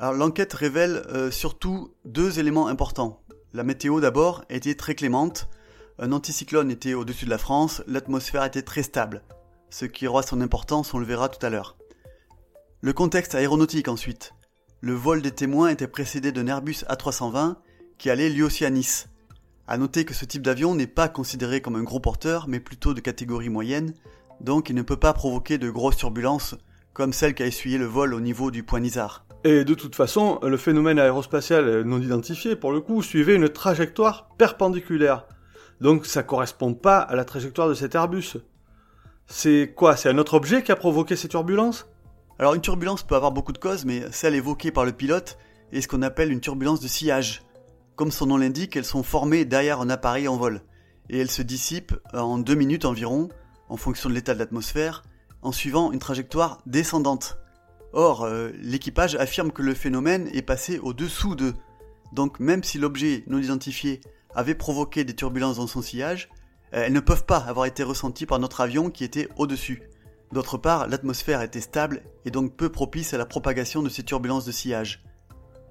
L'enquête 0.00 0.54
révèle 0.54 1.02
euh, 1.10 1.30
surtout 1.30 1.94
deux 2.06 2.38
éléments 2.38 2.68
importants. 2.68 3.20
La 3.52 3.64
météo 3.64 4.00
d'abord 4.00 4.44
était 4.48 4.74
très 4.74 4.94
clémente, 4.94 5.48
un 5.98 6.12
anticyclone 6.12 6.70
était 6.70 6.94
au-dessus 6.94 7.26
de 7.26 7.30
la 7.30 7.36
France, 7.36 7.82
l'atmosphère 7.86 8.44
était 8.44 8.62
très 8.62 8.82
stable, 8.82 9.22
ce 9.68 9.84
qui 9.84 10.06
aura 10.06 10.22
son 10.22 10.40
importance, 10.40 10.94
on 10.94 10.98
le 10.98 11.04
verra 11.04 11.28
tout 11.28 11.44
à 11.44 11.50
l'heure. 11.50 11.76
Le 12.80 12.94
contexte 12.94 13.34
aéronautique 13.34 13.88
ensuite. 13.88 14.32
Le 14.80 14.94
vol 14.94 15.20
des 15.20 15.32
témoins 15.32 15.68
était 15.68 15.86
précédé 15.86 16.32
d'un 16.32 16.46
Airbus 16.46 16.84
A320 16.88 17.56
qui 17.98 18.08
allait 18.08 18.30
lui 18.30 18.42
aussi 18.42 18.64
à 18.64 18.70
Nice. 18.70 19.10
A 19.68 19.76
noter 19.76 20.06
que 20.06 20.14
ce 20.14 20.24
type 20.24 20.40
d'avion 20.40 20.74
n'est 20.74 20.86
pas 20.86 21.08
considéré 21.10 21.60
comme 21.60 21.76
un 21.76 21.82
gros 21.82 22.00
porteur, 22.00 22.48
mais 22.48 22.60
plutôt 22.60 22.94
de 22.94 23.00
catégorie 23.00 23.50
moyenne, 23.50 23.92
donc 24.40 24.70
il 24.70 24.76
ne 24.76 24.82
peut 24.82 24.96
pas 24.96 25.12
provoquer 25.12 25.58
de 25.58 25.68
grosses 25.68 25.98
turbulences 25.98 26.54
comme 26.94 27.12
celle 27.12 27.34
qui 27.34 27.42
a 27.42 27.46
essuyé 27.46 27.76
le 27.76 27.84
vol 27.84 28.14
au 28.14 28.20
niveau 28.20 28.50
du 28.50 28.62
point 28.62 28.80
Nizar. 28.80 29.26
Et 29.42 29.64
de 29.64 29.74
toute 29.74 29.96
façon, 29.96 30.38
le 30.42 30.56
phénomène 30.58 30.98
aérospatial 30.98 31.82
non 31.82 32.00
identifié, 32.00 32.56
pour 32.56 32.72
le 32.72 32.80
coup, 32.80 33.02
suivait 33.02 33.36
une 33.36 33.48
trajectoire 33.48 34.28
perpendiculaire. 34.36 35.26
Donc 35.80 36.04
ça 36.04 36.22
correspond 36.22 36.74
pas 36.74 36.98
à 36.98 37.16
la 37.16 37.24
trajectoire 37.24 37.68
de 37.68 37.74
cet 37.74 37.94
Airbus. 37.94 38.36
C'est 39.26 39.72
quoi? 39.74 39.96
C'est 39.96 40.10
un 40.10 40.18
autre 40.18 40.34
objet 40.34 40.62
qui 40.62 40.72
a 40.72 40.76
provoqué 40.76 41.16
ces 41.16 41.28
turbulences? 41.28 41.86
Alors 42.38 42.54
une 42.54 42.60
turbulence 42.60 43.02
peut 43.02 43.14
avoir 43.14 43.32
beaucoup 43.32 43.52
de 43.52 43.58
causes, 43.58 43.84
mais 43.86 44.02
celle 44.10 44.34
évoquée 44.34 44.72
par 44.72 44.84
le 44.84 44.92
pilote 44.92 45.38
est 45.72 45.80
ce 45.80 45.88
qu'on 45.88 46.02
appelle 46.02 46.32
une 46.32 46.40
turbulence 46.40 46.80
de 46.80 46.88
sillage. 46.88 47.42
Comme 47.96 48.10
son 48.10 48.26
nom 48.26 48.36
l'indique, 48.36 48.76
elles 48.76 48.84
sont 48.84 49.02
formées 49.02 49.44
derrière 49.44 49.80
un 49.80 49.88
appareil 49.88 50.26
en 50.26 50.36
vol, 50.36 50.62
et 51.08 51.18
elles 51.18 51.30
se 51.30 51.42
dissipent 51.42 51.94
en 52.12 52.38
deux 52.38 52.54
minutes 52.54 52.84
environ, 52.84 53.28
en 53.68 53.76
fonction 53.76 54.08
de 54.08 54.14
l'état 54.14 54.34
de 54.34 54.38
l'atmosphère, 54.38 55.02
en 55.42 55.52
suivant 55.52 55.92
une 55.92 55.98
trajectoire 55.98 56.58
descendante. 56.66 57.38
Or, 57.92 58.24
euh, 58.24 58.50
l'équipage 58.60 59.16
affirme 59.16 59.50
que 59.50 59.62
le 59.62 59.74
phénomène 59.74 60.28
est 60.32 60.42
passé 60.42 60.78
au-dessous 60.78 61.34
d'eux. 61.34 61.54
Donc 62.12 62.40
même 62.40 62.62
si 62.62 62.78
l'objet 62.78 63.24
non 63.26 63.38
identifié 63.38 64.00
avait 64.34 64.54
provoqué 64.54 65.04
des 65.04 65.14
turbulences 65.14 65.56
dans 65.56 65.66
son 65.66 65.82
sillage, 65.82 66.28
euh, 66.74 66.84
elles 66.86 66.92
ne 66.92 67.00
peuvent 67.00 67.24
pas 67.24 67.38
avoir 67.38 67.66
été 67.66 67.82
ressenties 67.82 68.26
par 68.26 68.38
notre 68.38 68.60
avion 68.60 68.90
qui 68.90 69.04
était 69.04 69.28
au-dessus. 69.36 69.82
D'autre 70.32 70.58
part, 70.58 70.86
l'atmosphère 70.86 71.42
était 71.42 71.60
stable 71.60 72.02
et 72.24 72.30
donc 72.30 72.56
peu 72.56 72.68
propice 72.68 73.12
à 73.14 73.18
la 73.18 73.26
propagation 73.26 73.82
de 73.82 73.88
ces 73.88 74.04
turbulences 74.04 74.44
de 74.44 74.52
sillage. 74.52 75.02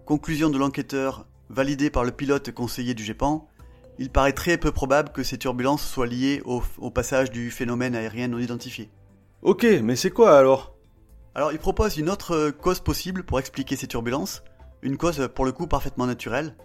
Conclusion 0.05 0.49
de 0.49 0.57
l'enquêteur, 0.57 1.25
validée 1.49 1.89
par 1.89 2.03
le 2.03 2.11
pilote 2.11 2.51
conseiller 2.51 2.93
du 2.93 3.03
GEPAN, 3.03 3.47
il 3.97 4.09
paraît 4.09 4.33
très 4.33 4.57
peu 4.57 4.71
probable 4.71 5.11
que 5.11 5.23
ces 5.23 5.37
turbulences 5.37 5.85
soient 5.85 6.07
liées 6.07 6.41
au 6.45 6.89
passage 6.89 7.31
du 7.31 7.51
phénomène 7.51 7.95
aérien 7.95 8.29
non 8.29 8.39
identifié. 8.39 8.89
Ok, 9.41 9.65
mais 9.83 9.95
c'est 9.95 10.09
quoi 10.09 10.37
alors? 10.37 10.78
Alors 11.35 11.51
il 11.51 11.59
propose 11.59 11.97
une 11.97 12.09
autre 12.09 12.35
euh, 12.35 12.51
cause 12.51 12.79
possible 12.79 13.23
pour 13.23 13.39
expliquer 13.39 13.75
ces 13.75 13.87
turbulences, 13.87 14.43
une 14.81 14.97
cause 14.97 15.21
euh, 15.21 15.27
pour 15.27 15.45
le 15.45 15.51
coup 15.51 15.67
parfaitement 15.67 16.07
naturelle. 16.07 16.55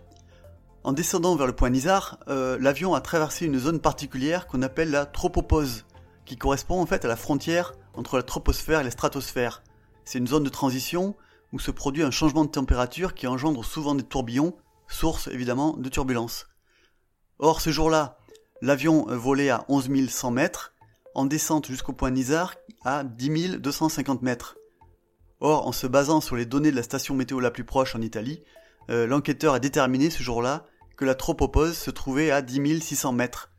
En 0.84 0.92
descendant 0.92 1.36
vers 1.36 1.46
le 1.46 1.54
point 1.54 1.70
Nizar, 1.70 2.18
euh, 2.28 2.58
l'avion 2.60 2.94
a 2.94 3.00
traversé 3.00 3.46
une 3.46 3.58
zone 3.58 3.80
particulière 3.80 4.46
qu'on 4.46 4.62
appelle 4.62 4.90
la 4.90 5.06
tropopause, 5.06 5.84
qui 6.24 6.36
correspond 6.36 6.80
en 6.80 6.86
fait 6.86 7.04
à 7.04 7.08
la 7.08 7.16
frontière 7.16 7.74
entre 7.94 8.16
la 8.16 8.22
troposphère 8.22 8.80
et 8.80 8.84
la 8.84 8.90
stratosphère. 8.90 9.62
C'est 10.04 10.18
une 10.18 10.26
zone 10.26 10.44
de 10.44 10.50
transition 10.50 11.14
où 11.52 11.58
se 11.58 11.70
produit 11.70 12.02
un 12.02 12.10
changement 12.10 12.44
de 12.44 12.50
température 12.50 13.14
qui 13.14 13.26
engendre 13.26 13.64
souvent 13.64 13.94
des 13.94 14.02
tourbillons, 14.02 14.56
source 14.88 15.28
évidemment 15.28 15.76
de 15.76 15.88
turbulences. 15.88 16.48
Or 17.38 17.60
ce 17.60 17.70
jour-là, 17.70 18.18
l'avion 18.60 19.06
volait 19.08 19.50
à 19.50 19.64
11 19.68 20.08
100 20.08 20.30
mètres, 20.30 20.73
en 21.14 21.24
descente 21.24 21.66
jusqu'au 21.66 21.92
point 21.92 22.10
Nizar 22.10 22.54
à 22.84 23.04
10 23.04 23.58
250 23.58 24.22
mètres. 24.22 24.56
Or, 25.40 25.66
en 25.66 25.72
se 25.72 25.86
basant 25.86 26.20
sur 26.20 26.36
les 26.36 26.46
données 26.46 26.70
de 26.70 26.76
la 26.76 26.82
station 26.82 27.14
météo 27.14 27.40
la 27.40 27.50
plus 27.50 27.64
proche 27.64 27.94
en 27.94 28.00
Italie, 28.00 28.42
euh, 28.90 29.06
l'enquêteur 29.06 29.54
a 29.54 29.60
déterminé 29.60 30.10
ce 30.10 30.22
jour-là 30.22 30.66
que 30.96 31.04
la 31.04 31.14
tropopause 31.14 31.76
se 31.76 31.90
trouvait 31.90 32.30
à 32.30 32.42
10 32.42 32.80
600 32.80 33.12
mètres. 33.12 33.50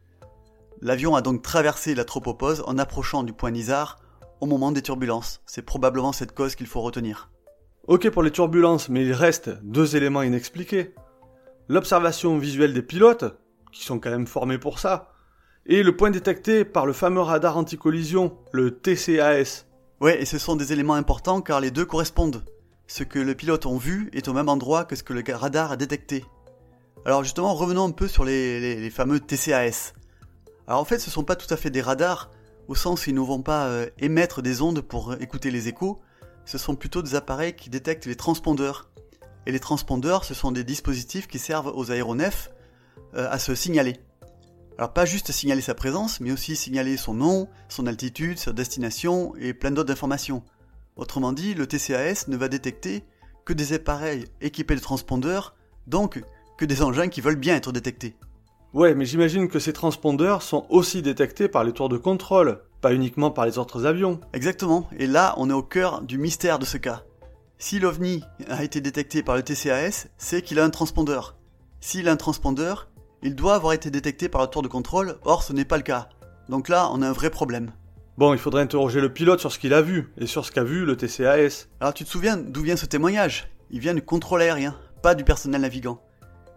L'avion 0.81 1.15
a 1.15 1.21
donc 1.21 1.41
traversé 1.41 1.95
la 1.95 2.05
tropopause 2.05 2.63
en 2.67 2.77
approchant 2.77 3.23
du 3.23 3.33
point 3.33 3.51
Nizar 3.51 3.99
au 4.41 4.45
moment 4.45 4.71
des 4.71 4.81
turbulences. 4.81 5.41
C'est 5.45 5.61
probablement 5.61 6.11
cette 6.11 6.33
cause 6.33 6.55
qu'il 6.55 6.67
faut 6.67 6.81
retenir. 6.81 7.31
Ok 7.87 8.09
pour 8.09 8.23
les 8.23 8.31
turbulences, 8.31 8.89
mais 8.89 9.05
il 9.05 9.13
reste 9.13 9.49
deux 9.63 9.95
éléments 9.95 10.23
inexpliqués. 10.23 10.95
L'observation 11.67 12.37
visuelle 12.37 12.73
des 12.73 12.81
pilotes, 12.81 13.37
qui 13.71 13.83
sont 13.83 13.99
quand 13.99 14.09
même 14.09 14.27
formés 14.27 14.57
pour 14.57 14.79
ça, 14.79 15.14
et 15.65 15.83
le 15.83 15.95
point 15.95 16.11
détecté 16.11 16.63
par 16.63 16.85
le 16.85 16.93
fameux 16.93 17.21
radar 17.21 17.57
anti-collision, 17.57 18.37
le 18.51 18.71
TCAS. 18.71 19.65
Ouais, 19.99 20.21
et 20.21 20.25
ce 20.25 20.37
sont 20.37 20.55
des 20.55 20.73
éléments 20.73 20.93
importants 20.93 21.41
car 21.41 21.59
les 21.59 21.71
deux 21.71 21.85
correspondent. 21.85 22.43
Ce 22.87 23.03
que 23.03 23.17
le 23.17 23.33
pilote 23.33 23.65
a 23.65 23.77
vu 23.77 24.09
est 24.13 24.27
au 24.27 24.33
même 24.33 24.49
endroit 24.49 24.85
que 24.85 24.95
ce 24.95 25.01
que 25.03 25.13
le 25.13 25.23
radar 25.33 25.71
a 25.71 25.77
détecté. 25.77 26.23
Alors 27.05 27.23
justement, 27.23 27.53
revenons 27.55 27.85
un 27.85 27.91
peu 27.91 28.07
sur 28.07 28.23
les, 28.25 28.89
fameux 28.91 29.19
TCAS. 29.19 29.93
Alors 30.67 30.81
en 30.81 30.85
fait, 30.85 30.99
ce 30.99 31.09
ne 31.09 31.13
sont 31.13 31.23
pas 31.23 31.35
tout 31.35 31.51
à 31.51 31.57
fait 31.57 31.71
des 31.71 31.81
radars, 31.81 32.31
au 32.67 32.75
sens 32.75 33.05
où 33.05 33.09
ils 33.09 33.15
ne 33.15 33.19
vont 33.21 33.41
pas 33.41 33.65
euh, 33.67 33.87
émettre 33.99 34.41
des 34.41 34.61
ondes 34.61 34.81
pour 34.81 35.13
écouter 35.19 35.51
les 35.51 35.67
échos, 35.67 35.99
ce 36.45 36.57
sont 36.57 36.75
plutôt 36.75 37.01
des 37.01 37.15
appareils 37.15 37.55
qui 37.55 37.69
détectent 37.69 38.05
les 38.05 38.15
transpondeurs. 38.15 38.89
Et 39.47 39.51
les 39.51 39.59
transpondeurs, 39.59 40.25
ce 40.25 40.33
sont 40.33 40.51
des 40.51 40.63
dispositifs 40.63 41.27
qui 41.27 41.39
servent 41.39 41.71
aux 41.75 41.91
aéronefs 41.91 42.51
euh, 43.15 43.27
à 43.29 43.39
se 43.39 43.53
signaler. 43.55 43.99
Alors 44.77 44.91
pas 44.91 45.05
juste 45.05 45.31
signaler 45.31 45.61
sa 45.61 45.73
présence, 45.73 46.19
mais 46.19 46.31
aussi 46.31 46.55
signaler 46.55 46.97
son 46.97 47.13
nom, 47.13 47.47
son 47.69 47.87
altitude, 47.87 48.37
sa 48.37 48.51
destination 48.51 49.33
et 49.39 49.53
plein 49.53 49.71
d'autres 49.71 49.93
informations. 49.93 50.43
Autrement 50.97 51.31
dit, 51.31 51.53
le 51.53 51.65
TCAS 51.65 52.25
ne 52.27 52.35
va 52.35 52.49
détecter 52.49 53.03
que 53.45 53.53
des 53.53 53.73
appareils 53.73 54.25
équipés 54.41 54.75
de 54.75 54.81
transpondeurs, 54.81 55.55
donc 55.87 56.21
que 56.57 56.65
des 56.65 56.81
engins 56.81 57.07
qui 57.07 57.21
veulent 57.21 57.35
bien 57.35 57.55
être 57.55 57.71
détectés. 57.71 58.15
Ouais, 58.73 58.95
mais 58.95 59.05
j'imagine 59.05 59.47
que 59.47 59.59
ces 59.59 59.71
transpondeurs 59.71 60.41
sont 60.41 60.65
aussi 60.69 61.01
détectés 61.01 61.47
par 61.47 61.63
les 61.63 61.71
tours 61.71 61.87
de 61.87 61.97
contrôle, 61.97 62.59
pas 62.81 62.93
uniquement 62.93 63.31
par 63.31 63.45
les 63.45 63.57
autres 63.57 63.85
avions. 63.85 64.19
Exactement, 64.33 64.89
et 64.97 65.07
là 65.07 65.33
on 65.37 65.49
est 65.49 65.53
au 65.53 65.63
cœur 65.63 66.01
du 66.01 66.17
mystère 66.17 66.59
de 66.59 66.65
ce 66.65 66.77
cas. 66.77 67.03
Si 67.57 67.79
l'OVNI 67.79 68.23
a 68.49 68.65
été 68.65 68.81
détecté 68.81 69.23
par 69.23 69.37
le 69.37 69.43
TCAS, 69.43 70.07
c'est 70.17 70.41
qu'il 70.41 70.59
a 70.59 70.65
un 70.65 70.69
transpondeur. 70.69 71.37
S'il 71.79 72.09
a 72.09 72.11
un 72.11 72.17
transpondeur, 72.17 72.89
il 73.25 73.33
doit 73.33 73.55
avoir 73.55 73.73
été 73.73 73.89
détecté 73.89 74.29
par 74.29 74.41
la 74.41 74.45
tour 74.45 74.61
de 74.61 74.67
contrôle, 74.67 75.17
or 75.23 75.41
ce 75.41 75.51
n'est 75.51 75.65
pas 75.65 75.77
le 75.77 75.83
cas. 75.83 76.09
Donc 76.47 76.69
là, 76.69 76.89
on 76.91 77.01
a 77.01 77.09
un 77.09 77.11
vrai 77.11 77.31
problème. 77.31 77.71
Bon, 78.19 78.33
il 78.33 78.39
faudrait 78.39 78.61
interroger 78.61 79.01
le 79.01 79.11
pilote 79.11 79.39
sur 79.39 79.51
ce 79.51 79.57
qu'il 79.57 79.73
a 79.73 79.81
vu, 79.81 80.13
et 80.19 80.27
sur 80.27 80.45
ce 80.45 80.51
qu'a 80.51 80.63
vu 80.63 80.85
le 80.85 80.95
TCAS. 80.95 81.65
Alors 81.79 81.95
tu 81.95 82.05
te 82.05 82.09
souviens 82.09 82.37
d'où 82.37 82.61
vient 82.61 82.75
ce 82.75 82.85
témoignage? 82.85 83.49
Il 83.71 83.79
vient 83.79 83.95
du 83.95 84.03
contrôle 84.03 84.43
aérien, 84.43 84.77
pas 85.01 85.15
du 85.15 85.23
personnel 85.23 85.61
navigant. 85.61 86.03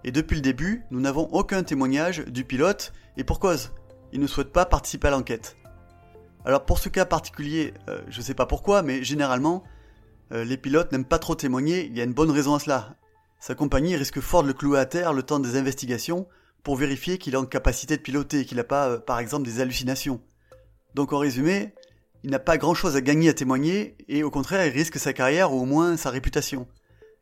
Et 0.05 0.13
depuis 0.13 0.35
le 0.35 0.43
début, 0.43 0.85
nous 0.91 1.01
n'avons 1.01 1.27
aucun 1.33 1.63
témoignage 1.63 2.19
du 2.27 2.45
pilote, 2.45 2.93
et 3.17 3.25
pour 3.25 3.41
cause, 3.41 3.71
il 4.13 4.21
ne 4.21 4.27
souhaite 4.27 4.53
pas 4.53 4.67
participer 4.67 5.09
à 5.09 5.13
l'enquête. 5.13 5.57
Alors 6.45 6.67
pour 6.67 6.81
ce 6.81 6.91
cas 6.91 7.07
particulier, 7.07 7.73
euh, 7.89 8.03
je 8.11 8.19
ne 8.19 8.23
sais 8.23 8.35
pas 8.35 8.45
pourquoi, 8.45 8.83
mais 8.83 9.03
généralement, 9.03 9.65
euh, 10.33 10.45
les 10.45 10.59
pilotes 10.59 10.93
n'aiment 10.93 11.07
pas 11.07 11.19
trop 11.19 11.35
témoigner, 11.35 11.87
il 11.87 11.97
y 11.97 12.03
a 12.03 12.05
une 12.05 12.13
bonne 12.13 12.31
raison 12.31 12.55
à 12.55 12.59
cela. 12.59 12.95
Sa 13.41 13.55
compagnie 13.55 13.97
risque 13.97 14.21
fort 14.21 14.43
de 14.43 14.49
le 14.49 14.53
clouer 14.53 14.79
à 14.79 14.85
terre 14.85 15.15
le 15.15 15.23
temps 15.23 15.39
des 15.39 15.57
investigations, 15.57 16.27
pour 16.69 16.77
vérifier 16.77 17.17
qu'il 17.17 17.33
est 17.33 17.39
en 17.39 17.47
capacité 17.47 17.97
de 17.97 18.03
piloter, 18.03 18.45
qu'il 18.45 18.59
n'a 18.59 18.63
pas, 18.63 18.91
euh, 18.91 18.99
par 18.99 19.21
exemple, 19.21 19.47
des 19.47 19.61
hallucinations. 19.61 20.21
Donc 20.95 21.15
en 21.15 21.19
résumé, 21.19 21.73
il 22.25 22.31
n'a 22.31 22.39
pas 22.39 22.59
grand-chose 22.59 22.95
à 22.95 23.01
gagner 23.01 23.31
à 23.31 23.33
témoigner, 23.33 23.97
et 24.07 24.23
au 24.23 24.31
contraire, 24.31 24.67
il 24.67 24.71
risque 24.71 24.99
sa 24.99 25.15
carrière 25.15 25.51
ou 25.51 25.63
au 25.63 25.65
moins 25.65 25.97
sa 25.97 26.11
réputation. 26.11 26.69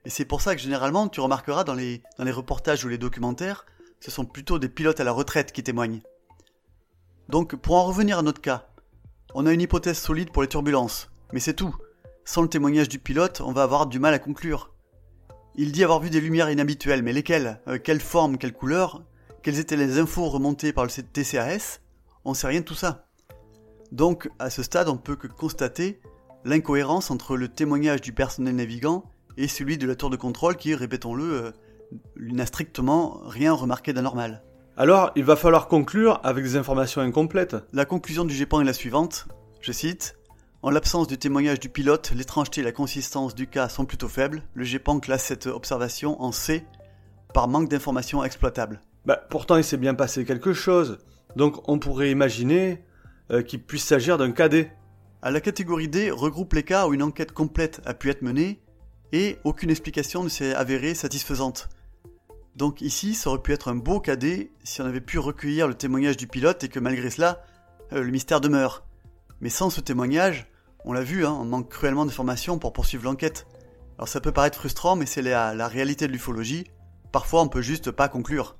Et 0.05 0.11
c'est 0.11 0.25
pour 0.25 0.41
ça 0.41 0.57
que 0.57 0.61
généralement, 0.61 1.07
tu 1.07 1.21
remarqueras 1.21 1.63
dans 1.63 1.75
les, 1.75 2.03
dans 2.19 2.25
les 2.25 2.33
reportages 2.33 2.85
ou 2.85 2.89
les 2.89 2.99
documentaires, 2.99 3.67
ce 4.01 4.11
sont 4.11 4.25
plutôt 4.25 4.59
des 4.59 4.69
pilotes 4.69 4.99
à 4.99 5.05
la 5.05 5.13
retraite 5.13 5.53
qui 5.53 5.63
témoignent. 5.63 6.03
Donc 7.29 7.55
pour 7.55 7.77
en 7.77 7.85
revenir 7.85 8.19
à 8.19 8.23
notre 8.23 8.41
cas, 8.41 8.67
on 9.33 9.47
a 9.47 9.53
une 9.53 9.61
hypothèse 9.61 9.99
solide 9.99 10.33
pour 10.33 10.43
les 10.43 10.49
turbulences, 10.49 11.09
mais 11.33 11.39
c'est 11.39 11.55
tout. 11.55 11.77
Sans 12.25 12.43
le 12.43 12.49
témoignage 12.49 12.89
du 12.89 12.99
pilote, 12.99 13.41
on 13.43 13.53
va 13.53 13.63
avoir 13.63 13.87
du 13.87 14.01
mal 14.01 14.13
à 14.13 14.19
conclure. 14.19 14.73
Il 15.55 15.71
dit 15.71 15.85
avoir 15.85 16.01
vu 16.01 16.11
des 16.11 16.21
lumières 16.21 16.51
inhabituelles, 16.51 17.05
mais 17.05 17.13
lesquelles? 17.13 17.61
Euh, 17.69 17.79
Quelle 17.79 18.01
forme, 18.01 18.39
quelle 18.39 18.53
couleur? 18.53 19.05
Quelles 19.47 19.61
étaient 19.61 19.77
les 19.77 20.01
infos 20.01 20.29
remontées 20.29 20.73
par 20.73 20.85
le 20.85 20.91
TCAS 20.91 21.79
On 22.25 22.35
sait 22.35 22.49
rien 22.49 22.59
de 22.59 22.65
tout 22.65 22.75
ça. 22.75 23.07
Donc, 23.93 24.29
à 24.41 24.51
ce 24.51 24.65
stade, 24.65 24.89
on 24.89 24.97
peut 24.97 25.15
que 25.15 25.29
constater 25.29 26.01
l'incohérence 26.45 27.13
entre 27.13 27.37
le 27.37 27.47
témoignage 27.47 28.01
du 28.01 28.13
personnel 28.13 28.57
navigant 28.57 29.05
et 29.37 29.47
celui 29.47 29.79
de 29.79 29.87
la 29.87 29.95
tour 29.95 30.11
de 30.11 30.17
contrôle 30.17 30.57
qui, 30.57 30.75
répétons-le, 30.75 31.23
euh, 31.23 31.53
n'a 32.17 32.45
strictement 32.45 33.21
rien 33.23 33.53
remarqué 33.53 33.93
d'anormal. 33.93 34.43
Alors, 34.77 35.13
il 35.15 35.23
va 35.23 35.37
falloir 35.37 35.69
conclure 35.69 36.19
avec 36.25 36.43
des 36.43 36.57
informations 36.57 37.01
incomplètes. 37.01 37.55
La 37.73 37.85
conclusion 37.85 38.25
du 38.25 38.35
GEPAN 38.35 38.63
est 38.63 38.65
la 38.65 38.73
suivante, 38.73 39.29
je 39.61 39.71
cite, 39.71 40.17
En 40.63 40.71
l'absence 40.71 41.07
du 41.07 41.19
témoignage 41.19 41.61
du 41.61 41.69
pilote, 41.69 42.11
l'étrangeté 42.17 42.63
et 42.63 42.65
la 42.65 42.73
consistance 42.73 43.37
du 43.37 43.47
cas 43.47 43.69
sont 43.69 43.85
plutôt 43.85 44.09
faibles. 44.09 44.43
Le 44.55 44.65
GEPAN 44.65 44.99
classe 44.99 45.23
cette 45.23 45.47
observation 45.47 46.21
en 46.21 46.33
C 46.33 46.67
par 47.33 47.47
manque 47.47 47.69
d'informations 47.69 48.25
exploitables. 48.25 48.81
Bah, 49.07 49.25
pourtant, 49.31 49.57
il 49.57 49.65
s'est 49.65 49.77
bien 49.77 49.95
passé 49.95 50.25
quelque 50.25 50.53
chose. 50.53 50.99
Donc, 51.37 51.69
on 51.69 51.79
pourrait 51.79 52.11
imaginer 52.11 52.85
euh, 53.31 53.43
qu'il 53.43 53.63
puisse 53.63 53.85
s'agir 53.85 54.19
d'un 54.19 54.33
cas 54.33 54.49
D. 54.49 54.69
À 55.23 55.31
la 55.31 55.41
catégorie 55.41 55.89
D 55.89 56.11
regroupe 56.11 56.55
les 56.55 56.65
cas 56.65 56.89
où 56.89 56.95
une 56.95 57.05
enquête 57.05 57.33
complète 57.33 57.81
a 57.85 57.95
pu 57.95 58.11
être 58.11 58.23
menée 58.23 58.61
et 59.13 59.39
aucune 59.45 59.71
explication 59.71 60.25
ne 60.25 60.29
s'est 60.29 60.55
avérée 60.55 60.95
satisfaisante. 60.95 61.69
Donc 62.57 62.81
ici, 62.81 63.15
ça 63.15 63.31
aurait 63.31 63.43
pu 63.43 63.53
être 63.53 63.69
un 63.69 63.77
beau 63.77 64.01
cadet 64.01 64.51
si 64.65 64.83
on 64.83 64.87
avait 64.87 65.01
pu 65.01 65.19
recueillir 65.19 65.69
le 65.69 65.75
témoignage 65.75 66.17
du 66.17 66.27
pilote 66.27 66.65
et 66.65 66.69
que 66.69 66.81
malgré 66.81 67.11
cela, 67.11 67.43
euh, 67.93 68.03
le 68.03 68.11
mystère 68.11 68.41
demeure. 68.41 68.85
Mais 69.41 69.51
sans 69.51 69.71
ce 69.71 69.81
témoignage, 69.81 70.51
on 70.85 70.93
l'a 70.93 71.03
vu, 71.03 71.25
hein, 71.25 71.37
on 71.39 71.45
manque 71.45 71.69
cruellement 71.69 72.07
d'informations 72.07 72.59
pour 72.59 72.73
poursuivre 72.73 73.05
l'enquête. 73.05 73.47
Alors 73.99 74.09
ça 74.09 74.21
peut 74.21 74.33
paraître 74.33 74.59
frustrant, 74.59 74.97
mais 74.97 75.07
c'est 75.07 75.23
la, 75.23 75.55
la 75.55 75.69
réalité 75.69 76.09
de 76.09 76.13
l'ufologie. 76.13 76.65
Parfois, 77.13 77.43
on 77.43 77.49
peut 77.49 77.63
juste 77.63 77.93
pas 77.93 78.09
conclure. 78.09 78.57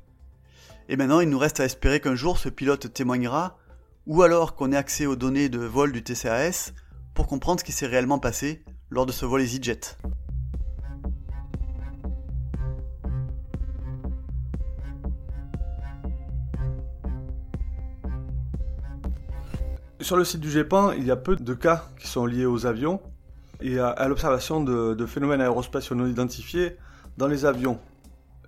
Et 0.89 0.97
maintenant, 0.97 1.21
il 1.21 1.29
nous 1.29 1.39
reste 1.39 1.61
à 1.61 1.65
espérer 1.65 2.01
qu'un 2.01 2.15
jour 2.15 2.39
ce 2.39 2.49
pilote 2.49 2.93
témoignera, 2.93 3.59
ou 4.07 4.23
alors 4.23 4.55
qu'on 4.55 4.71
ait 4.71 4.77
accès 4.77 5.07
aux 5.07 5.17
données 5.17 5.49
de 5.49 5.59
vol 5.59 5.91
du 5.91 6.03
TCAS 6.03 6.73
pour 7.15 7.27
comprendre 7.27 7.61
ce 7.61 7.65
qui 7.65 7.73
s'est 7.73 7.87
réellement 7.87 8.21
passé 8.21 8.65
lors 8.91 9.05
de 9.05 9.13
ce 9.13 9.27
vol 9.27 9.43
EasyJet. 9.43 9.81
Sur 20.01 20.17
le 20.17 20.25
site 20.25 20.41
du 20.41 20.51
GEPAN, 20.51 20.93
il 20.93 21.05
y 21.05 21.11
a 21.11 21.17
peu 21.17 21.35
de 21.35 21.55
cas 21.55 21.89
qui 21.99 22.07
sont 22.07 22.27
liés 22.27 22.47
aux 22.47 22.65
avions 22.65 23.01
et 23.61 23.81
à, 23.81 24.07
l'observation 24.07 24.63
de, 24.63 25.07
phénomènes 25.07 25.41
aérospatiaux 25.41 25.97
non 25.97 26.07
identifiés 26.07 26.77
dans 27.17 27.27
les 27.27 27.45
avions. 27.45 27.81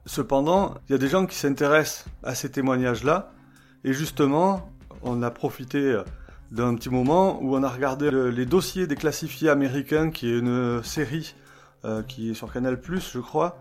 Cependant, 0.09 0.75
il 0.89 0.93
y 0.93 0.95
a 0.95 0.99
des 0.99 1.09
gens 1.09 1.27
qui 1.27 1.37
s'intéressent 1.37 2.07
à 2.23 2.35
ces 2.35 2.51
témoignages-là 2.51 3.33
et 3.85 3.93
justement, 3.93 4.73
on 5.03 5.23
a 5.23 5.31
profité 5.31 6.01
d'un 6.51 6.75
petit 6.75 6.89
moment 6.89 7.41
où 7.43 7.55
on 7.55 7.63
a 7.63 7.69
regardé 7.69 8.11
les 8.11 8.47
dossiers 8.47 8.87
des 8.87 8.97
classifiés 8.97 9.51
américains, 9.51 10.11
qui 10.11 10.29
est 10.29 10.39
une 10.39 10.83
série 10.83 11.35
euh, 11.85 12.03
qui 12.03 12.31
est 12.31 12.35
sur 12.35 12.53
Canal+, 12.53 12.81
je 12.83 13.19
crois. 13.21 13.59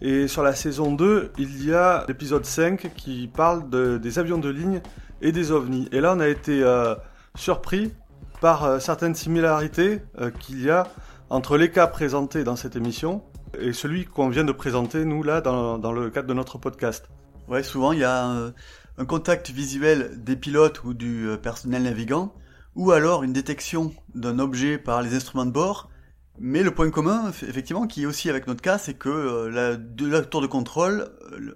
Et 0.00 0.28
sur 0.28 0.42
la 0.42 0.54
saison 0.54 0.92
2, 0.92 1.32
il 1.38 1.64
y 1.64 1.72
a 1.72 2.04
l'épisode 2.06 2.44
5 2.44 2.92
qui 2.94 3.26
parle 3.26 3.68
des 3.98 4.18
avions 4.18 4.38
de 4.38 4.50
ligne 4.50 4.80
et 5.22 5.32
des 5.32 5.50
ovnis. 5.50 5.88
Et 5.92 6.00
là, 6.00 6.14
on 6.14 6.20
a 6.20 6.28
été 6.28 6.62
euh, 6.62 6.94
surpris 7.34 7.92
par 8.40 8.64
euh, 8.64 8.78
certaines 8.78 9.14
similarités 9.14 10.00
euh, 10.20 10.30
qu'il 10.30 10.62
y 10.62 10.70
a 10.70 10.86
entre 11.30 11.56
les 11.56 11.70
cas 11.70 11.86
présentés 11.86 12.44
dans 12.44 12.56
cette 12.56 12.76
émission 12.76 13.22
et 13.60 13.72
celui 13.72 14.04
qu'on 14.04 14.28
vient 14.28 14.44
de 14.44 14.52
présenter, 14.52 15.04
nous, 15.04 15.22
là, 15.22 15.40
dans, 15.40 15.92
le 15.92 16.10
cadre 16.10 16.28
de 16.28 16.34
notre 16.34 16.58
podcast. 16.58 17.08
Ouais, 17.48 17.62
souvent, 17.62 17.92
il 17.92 18.00
y 18.00 18.04
a 18.04 18.52
un, 18.98 19.04
contact 19.04 19.50
visuel 19.50 20.22
des 20.22 20.36
pilotes 20.36 20.82
ou 20.84 20.94
du 20.94 21.28
euh, 21.28 21.36
personnel 21.36 21.82
navigant, 21.82 22.34
ou 22.74 22.92
alors 22.92 23.22
une 23.22 23.32
détection 23.32 23.92
d'un 24.14 24.38
objet 24.38 24.78
par 24.78 25.02
les 25.02 25.14
instruments 25.14 25.46
de 25.46 25.50
bord. 25.50 25.90
Mais 26.38 26.62
le 26.62 26.70
point 26.70 26.90
commun, 26.90 27.30
effectivement, 27.30 27.86
qui 27.86 28.02
est 28.02 28.06
aussi 28.06 28.28
avec 28.28 28.46
notre 28.46 28.62
cas, 28.62 28.78
c'est 28.78 28.94
que 28.94 29.46
la, 29.46 29.76
de 29.76 30.06
la 30.06 30.22
tour 30.22 30.42
de 30.42 30.46
contrôle, 30.46 31.10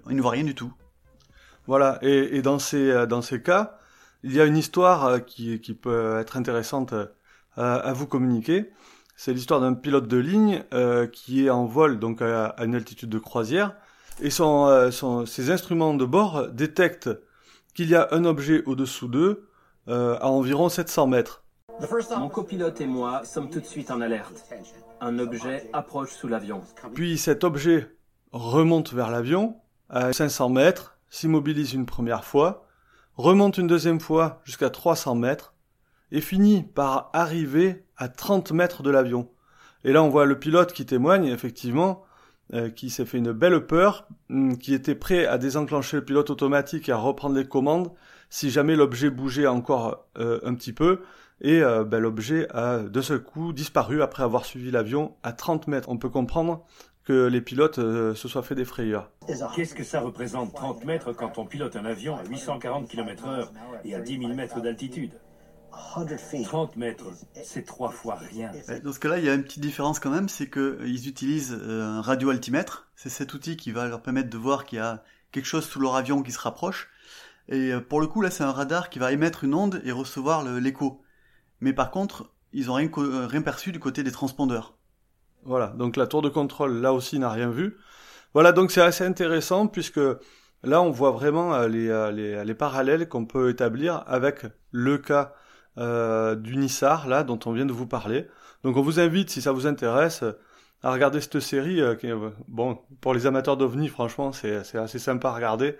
il 0.09 0.15
ne 0.15 0.21
voit 0.21 0.31
rien 0.31 0.43
du 0.43 0.55
tout. 0.55 0.73
Voilà, 1.67 1.99
et, 2.01 2.41
dans, 2.41 2.57
ces, 2.57 3.05
dans 3.07 3.21
ces 3.21 3.43
cas, 3.43 3.77
il 4.23 4.33
y 4.33 4.41
a 4.41 4.45
une 4.45 4.57
histoire 4.57 5.05
euh, 5.05 5.19
qui, 5.19 5.57
peut 5.73 6.19
être 6.19 6.37
intéressante 6.37 6.93
euh, 6.93 7.07
à, 7.55 7.93
vous 7.93 8.07
communiquer. 8.07 8.71
C'est 9.23 9.33
l'histoire 9.33 9.61
d'un 9.61 9.75
pilote 9.75 10.07
de 10.07 10.17
ligne 10.17 10.63
euh, 10.73 11.05
qui 11.05 11.45
est 11.45 11.51
en 11.51 11.67
vol 11.67 11.99
donc 11.99 12.23
à, 12.23 12.55
une 12.57 12.73
altitude 12.73 13.09
de 13.09 13.19
croisière 13.19 13.75
et 14.19 14.31
son, 14.31 14.89
ses 15.27 15.51
instruments 15.51 15.93
de 15.93 16.05
bord 16.05 16.47
détectent 16.47 17.11
qu'il 17.75 17.87
y 17.87 17.93
a 17.93 18.07
un 18.09 18.25
objet 18.25 18.63
au-dessous 18.65 19.07
d'eux 19.07 19.47
à 19.85 20.27
environ 20.27 20.69
700 20.69 21.05
mètres. 21.05 21.43
Mon 22.17 22.29
copilote 22.29 22.81
et 22.81 22.87
moi 22.87 23.23
sommes 23.23 23.51
tout 23.51 23.59
de 23.59 23.65
suite 23.65 23.91
en 23.91 24.01
alerte. 24.01 24.43
Un 25.01 25.19
objet 25.19 25.69
approche 25.71 26.13
sous 26.13 26.27
l'avion. 26.27 26.61
Puis 26.95 27.19
cet 27.19 27.43
objet 27.43 27.95
remonte 28.31 28.91
vers 28.91 29.11
l'avion 29.11 29.57
à 29.89 30.13
500 30.13 30.49
mètres, 30.49 30.97
s'immobilise 31.11 31.73
une 31.73 31.85
première 31.85 32.25
fois, 32.25 32.65
remonte 33.17 33.59
une 33.59 33.67
deuxième 33.67 33.99
fois 33.99 34.41
jusqu'à 34.45 34.71
300 34.71 35.13
mètres 35.13 35.53
et 36.11 36.21
finit 36.21 36.63
par 36.63 37.09
arriver 37.13 37.83
à 37.97 38.07
30 38.09 38.51
mètres 38.51 38.83
de 38.83 38.91
l'avion. 38.91 39.29
Et 39.83 39.93
là, 39.93 40.03
on 40.03 40.09
voit 40.09 40.25
le 40.25 40.37
pilote 40.37 40.73
qui 40.73 40.85
témoigne, 40.85 41.25
effectivement, 41.25 42.03
euh, 42.53 42.69
qui 42.69 42.89
s'est 42.89 43.05
fait 43.05 43.17
une 43.17 43.31
belle 43.31 43.65
peur, 43.65 44.07
hum, 44.29 44.57
qui 44.57 44.73
était 44.73 44.95
prêt 44.95 45.25
à 45.25 45.37
désenclencher 45.37 45.97
le 45.97 46.05
pilote 46.05 46.29
automatique 46.29 46.89
et 46.89 46.91
à 46.91 46.97
reprendre 46.97 47.35
les 47.35 47.47
commandes 47.47 47.91
si 48.29 48.49
jamais 48.49 48.75
l'objet 48.75 49.09
bougeait 49.09 49.47
encore 49.47 50.05
euh, 50.17 50.39
un 50.43 50.53
petit 50.53 50.73
peu. 50.73 51.01
Et 51.39 51.63
euh, 51.63 51.85
ben, 51.85 51.99
l'objet 51.99 52.47
a 52.53 52.79
de 52.79 53.01
ce 53.01 53.13
coup 53.13 53.53
disparu 53.53 54.01
après 54.01 54.23
avoir 54.23 54.45
suivi 54.45 54.69
l'avion 54.69 55.15
à 55.23 55.31
30 55.31 55.67
mètres. 55.67 55.87
On 55.89 55.97
peut 55.97 56.09
comprendre 56.09 56.65
que 57.05 57.27
les 57.27 57.41
pilotes 57.41 57.77
se 57.77 58.27
soient 58.27 58.43
fait 58.43 58.53
des 58.53 58.65
frayeurs. 58.65 59.09
Qu'est-ce 59.55 59.73
que 59.73 59.83
ça 59.83 60.01
représente 60.01 60.53
30 60.53 60.85
mètres 60.85 61.13
quand 61.13 61.37
on 61.39 61.45
pilote 61.45 61.75
un 61.75 61.85
avion 61.85 62.15
à 62.15 62.23
840 62.25 62.87
km 62.87 63.27
heure 63.27 63.51
et 63.85 63.95
à 63.95 63.99
10 63.99 64.19
000 64.19 64.33
mètres 64.33 64.61
d'altitude? 64.61 65.13
30 65.71 66.75
mètres, 66.77 67.05
c'est 67.43 67.65
trois 67.65 67.89
fois 67.89 68.15
rien. 68.15 68.51
Dans 68.83 68.93
ce 68.93 68.99
cas-là, 68.99 69.17
il 69.17 69.25
y 69.25 69.29
a 69.29 69.33
une 69.33 69.43
petite 69.43 69.61
différence 69.61 69.99
quand 69.99 70.11
même, 70.11 70.29
c'est 70.29 70.49
qu'ils 70.49 71.07
utilisent 71.07 71.57
euh, 71.59 71.83
un 71.83 72.01
radio-altimètre. 72.01 72.87
C'est 72.95 73.09
cet 73.09 73.33
outil 73.33 73.57
qui 73.57 73.71
va 73.71 73.87
leur 73.87 74.01
permettre 74.01 74.29
de 74.29 74.37
voir 74.37 74.65
qu'il 74.65 74.77
y 74.77 74.81
a 74.81 75.03
quelque 75.31 75.45
chose 75.45 75.65
sous 75.65 75.79
leur 75.79 75.95
avion 75.95 76.21
qui 76.23 76.31
se 76.31 76.39
rapproche. 76.39 76.89
Et 77.47 77.71
euh, 77.71 77.79
pour 77.81 78.01
le 78.01 78.07
coup, 78.07 78.21
là, 78.21 78.29
c'est 78.31 78.43
un 78.43 78.51
radar 78.51 78.89
qui 78.89 78.99
va 78.99 79.11
émettre 79.11 79.43
une 79.43 79.53
onde 79.53 79.81
et 79.83 79.91
recevoir 79.91 80.43
l'écho. 80.43 81.01
Mais 81.59 81.73
par 81.73 81.91
contre, 81.91 82.31
ils 82.53 82.67
n'ont 82.67 82.73
rien, 82.73 82.89
rien 83.27 83.41
perçu 83.41 83.71
du 83.71 83.79
côté 83.79 84.03
des 84.03 84.11
transpondeurs. 84.11 84.75
Voilà, 85.43 85.67
donc 85.67 85.97
la 85.97 86.07
tour 86.07 86.21
de 86.21 86.29
contrôle 86.29 86.81
là 86.81 86.93
aussi 86.93 87.17
n'a 87.17 87.29
rien 87.29 87.49
vu. 87.49 87.77
Voilà, 88.33 88.51
donc 88.51 88.71
c'est 88.71 88.81
assez 88.81 89.03
intéressant 89.03 89.67
puisque 89.67 89.99
là 90.63 90.81
on 90.81 90.91
voit 90.91 91.11
vraiment 91.11 91.53
euh, 91.53 91.67
les, 91.67 91.89
euh, 91.89 92.11
les, 92.11 92.33
euh, 92.35 92.43
les 92.43 92.53
parallèles 92.53 93.09
qu'on 93.09 93.25
peut 93.25 93.49
établir 93.49 94.03
avec 94.07 94.45
le 94.71 94.97
cas 94.97 95.33
euh, 95.77 96.35
du 96.35 96.57
Nissar 96.57 97.07
là 97.07 97.23
dont 97.23 97.39
on 97.45 97.51
vient 97.51 97.65
de 97.65 97.73
vous 97.73 97.87
parler. 97.87 98.27
Donc 98.63 98.77
on 98.77 98.81
vous 98.81 98.99
invite 98.99 99.29
si 99.29 99.41
ça 99.41 99.51
vous 99.51 99.67
intéresse 99.67 100.23
à 100.83 100.91
regarder 100.91 101.21
cette 101.21 101.39
série. 101.39 101.81
qui, 101.99 102.07
bon, 102.47 102.79
pour 103.01 103.13
les 103.13 103.25
amateurs 103.25 103.57
d'ovnis, 103.57 103.87
franchement 103.87 104.31
c'est 104.31 104.75
assez 104.75 104.99
sympa 104.99 105.29
à 105.29 105.33
regarder. 105.33 105.77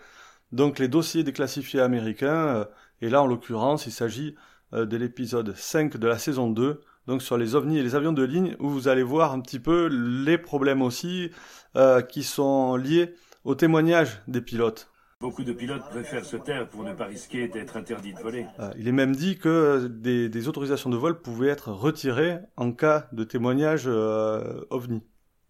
Donc 0.52 0.80
les 0.80 0.88
dossiers 0.88 1.24
des 1.24 1.34
classifiés 1.34 1.82
américains 1.82 2.68
et 3.02 3.10
là 3.10 3.22
en 3.22 3.28
l'occurrence 3.28 3.86
il 3.88 3.92
s'agit 3.92 4.36
de 4.74 4.98
l'épisode 4.98 5.56
5 5.56 5.98
de 5.98 6.08
la 6.08 6.18
saison 6.18 6.50
2 6.50 6.82
donc 7.08 7.22
sur 7.22 7.38
les 7.38 7.56
ovnis 7.56 7.80
et 7.80 7.84
les 7.84 7.96
avions 7.96 8.14
de 8.14 8.24
ligne, 8.24 8.56
où 8.60 8.70
vous 8.70 8.88
allez 8.88 9.04
voir 9.04 9.34
un 9.34 9.42
petit 9.42 9.60
peu 9.60 9.88
les 9.88 10.38
problèmes 10.38 10.82
aussi 10.82 11.32
euh, 11.76 12.02
qui 12.02 12.24
sont 12.24 12.76
liés 12.76 13.16
au 13.44 13.56
témoignage 13.56 14.22
des 14.28 14.42
pilotes. 14.42 14.91
Beaucoup 15.22 15.44
de 15.44 15.54
pilotes 15.54 15.88
préfèrent 15.92 16.26
se 16.26 16.36
taire 16.36 16.68
pour 16.68 16.84
ne 16.84 16.94
pas 16.94 17.06
risquer 17.06 17.48
d'être 17.48 17.78
interdits 17.78 18.14
de 18.14 18.20
voler. 18.20 18.48
Euh, 18.60 18.72
il 18.76 18.88
est 18.88 18.92
même 18.92 19.16
dit 19.16 19.38
que 19.38 19.88
des, 19.88 20.48
autorisations 20.48 20.90
de 20.90 20.98
vol 20.98 21.22
pouvaient 21.22 21.50
être 21.50 21.72
retirées 21.72 22.40
en 22.58 22.72
cas 22.72 23.08
de 23.12 23.24
témoignage 23.24 23.84
euh, 23.86 24.66
ovni. 24.72 25.04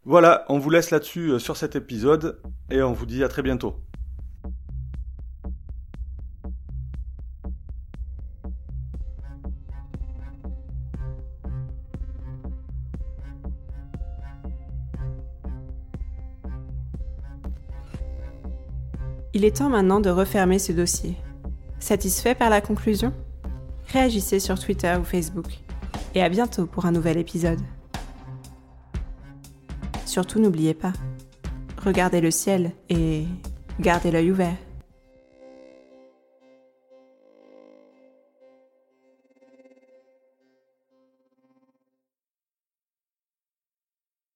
Voilà, 0.03 0.45
on 0.49 0.59
vous 0.59 0.69
laisse 0.69 0.91
là-dessus 0.91 1.39
sur 1.39 1.55
cet 1.55 1.77
épisode 1.77 2.41
et 2.69 2.81
on 2.81 2.91
vous 2.91 3.05
dit 3.05 3.23
à 3.23 3.29
très 3.29 3.43
bientôt. 3.43 3.75
Il 19.33 19.45
est 19.45 19.57
temps 19.57 19.69
maintenant 19.69 20.01
de 20.01 20.09
refermer 20.09 20.59
ce 20.59 20.73
dossier. 20.73 21.15
Satisfait 21.79 22.35
par 22.35 22.49
la 22.49 22.59
conclusion? 22.59 23.13
Réagissez 23.87 24.39
sur 24.39 24.59
Twitter 24.59 24.93
ou 24.99 25.05
Facebook. 25.05 25.47
Et 26.15 26.21
à 26.21 26.27
bientôt 26.27 26.65
pour 26.65 26.85
un 26.85 26.91
nouvel 26.91 27.17
épisode. 27.17 27.61
Surtout 30.05 30.39
n'oubliez 30.39 30.73
pas, 30.73 30.91
regardez 31.81 32.19
le 32.19 32.31
ciel 32.31 32.73
et 32.89 33.25
gardez 33.79 34.11
l'œil 34.11 34.31
ouvert. 34.31 34.57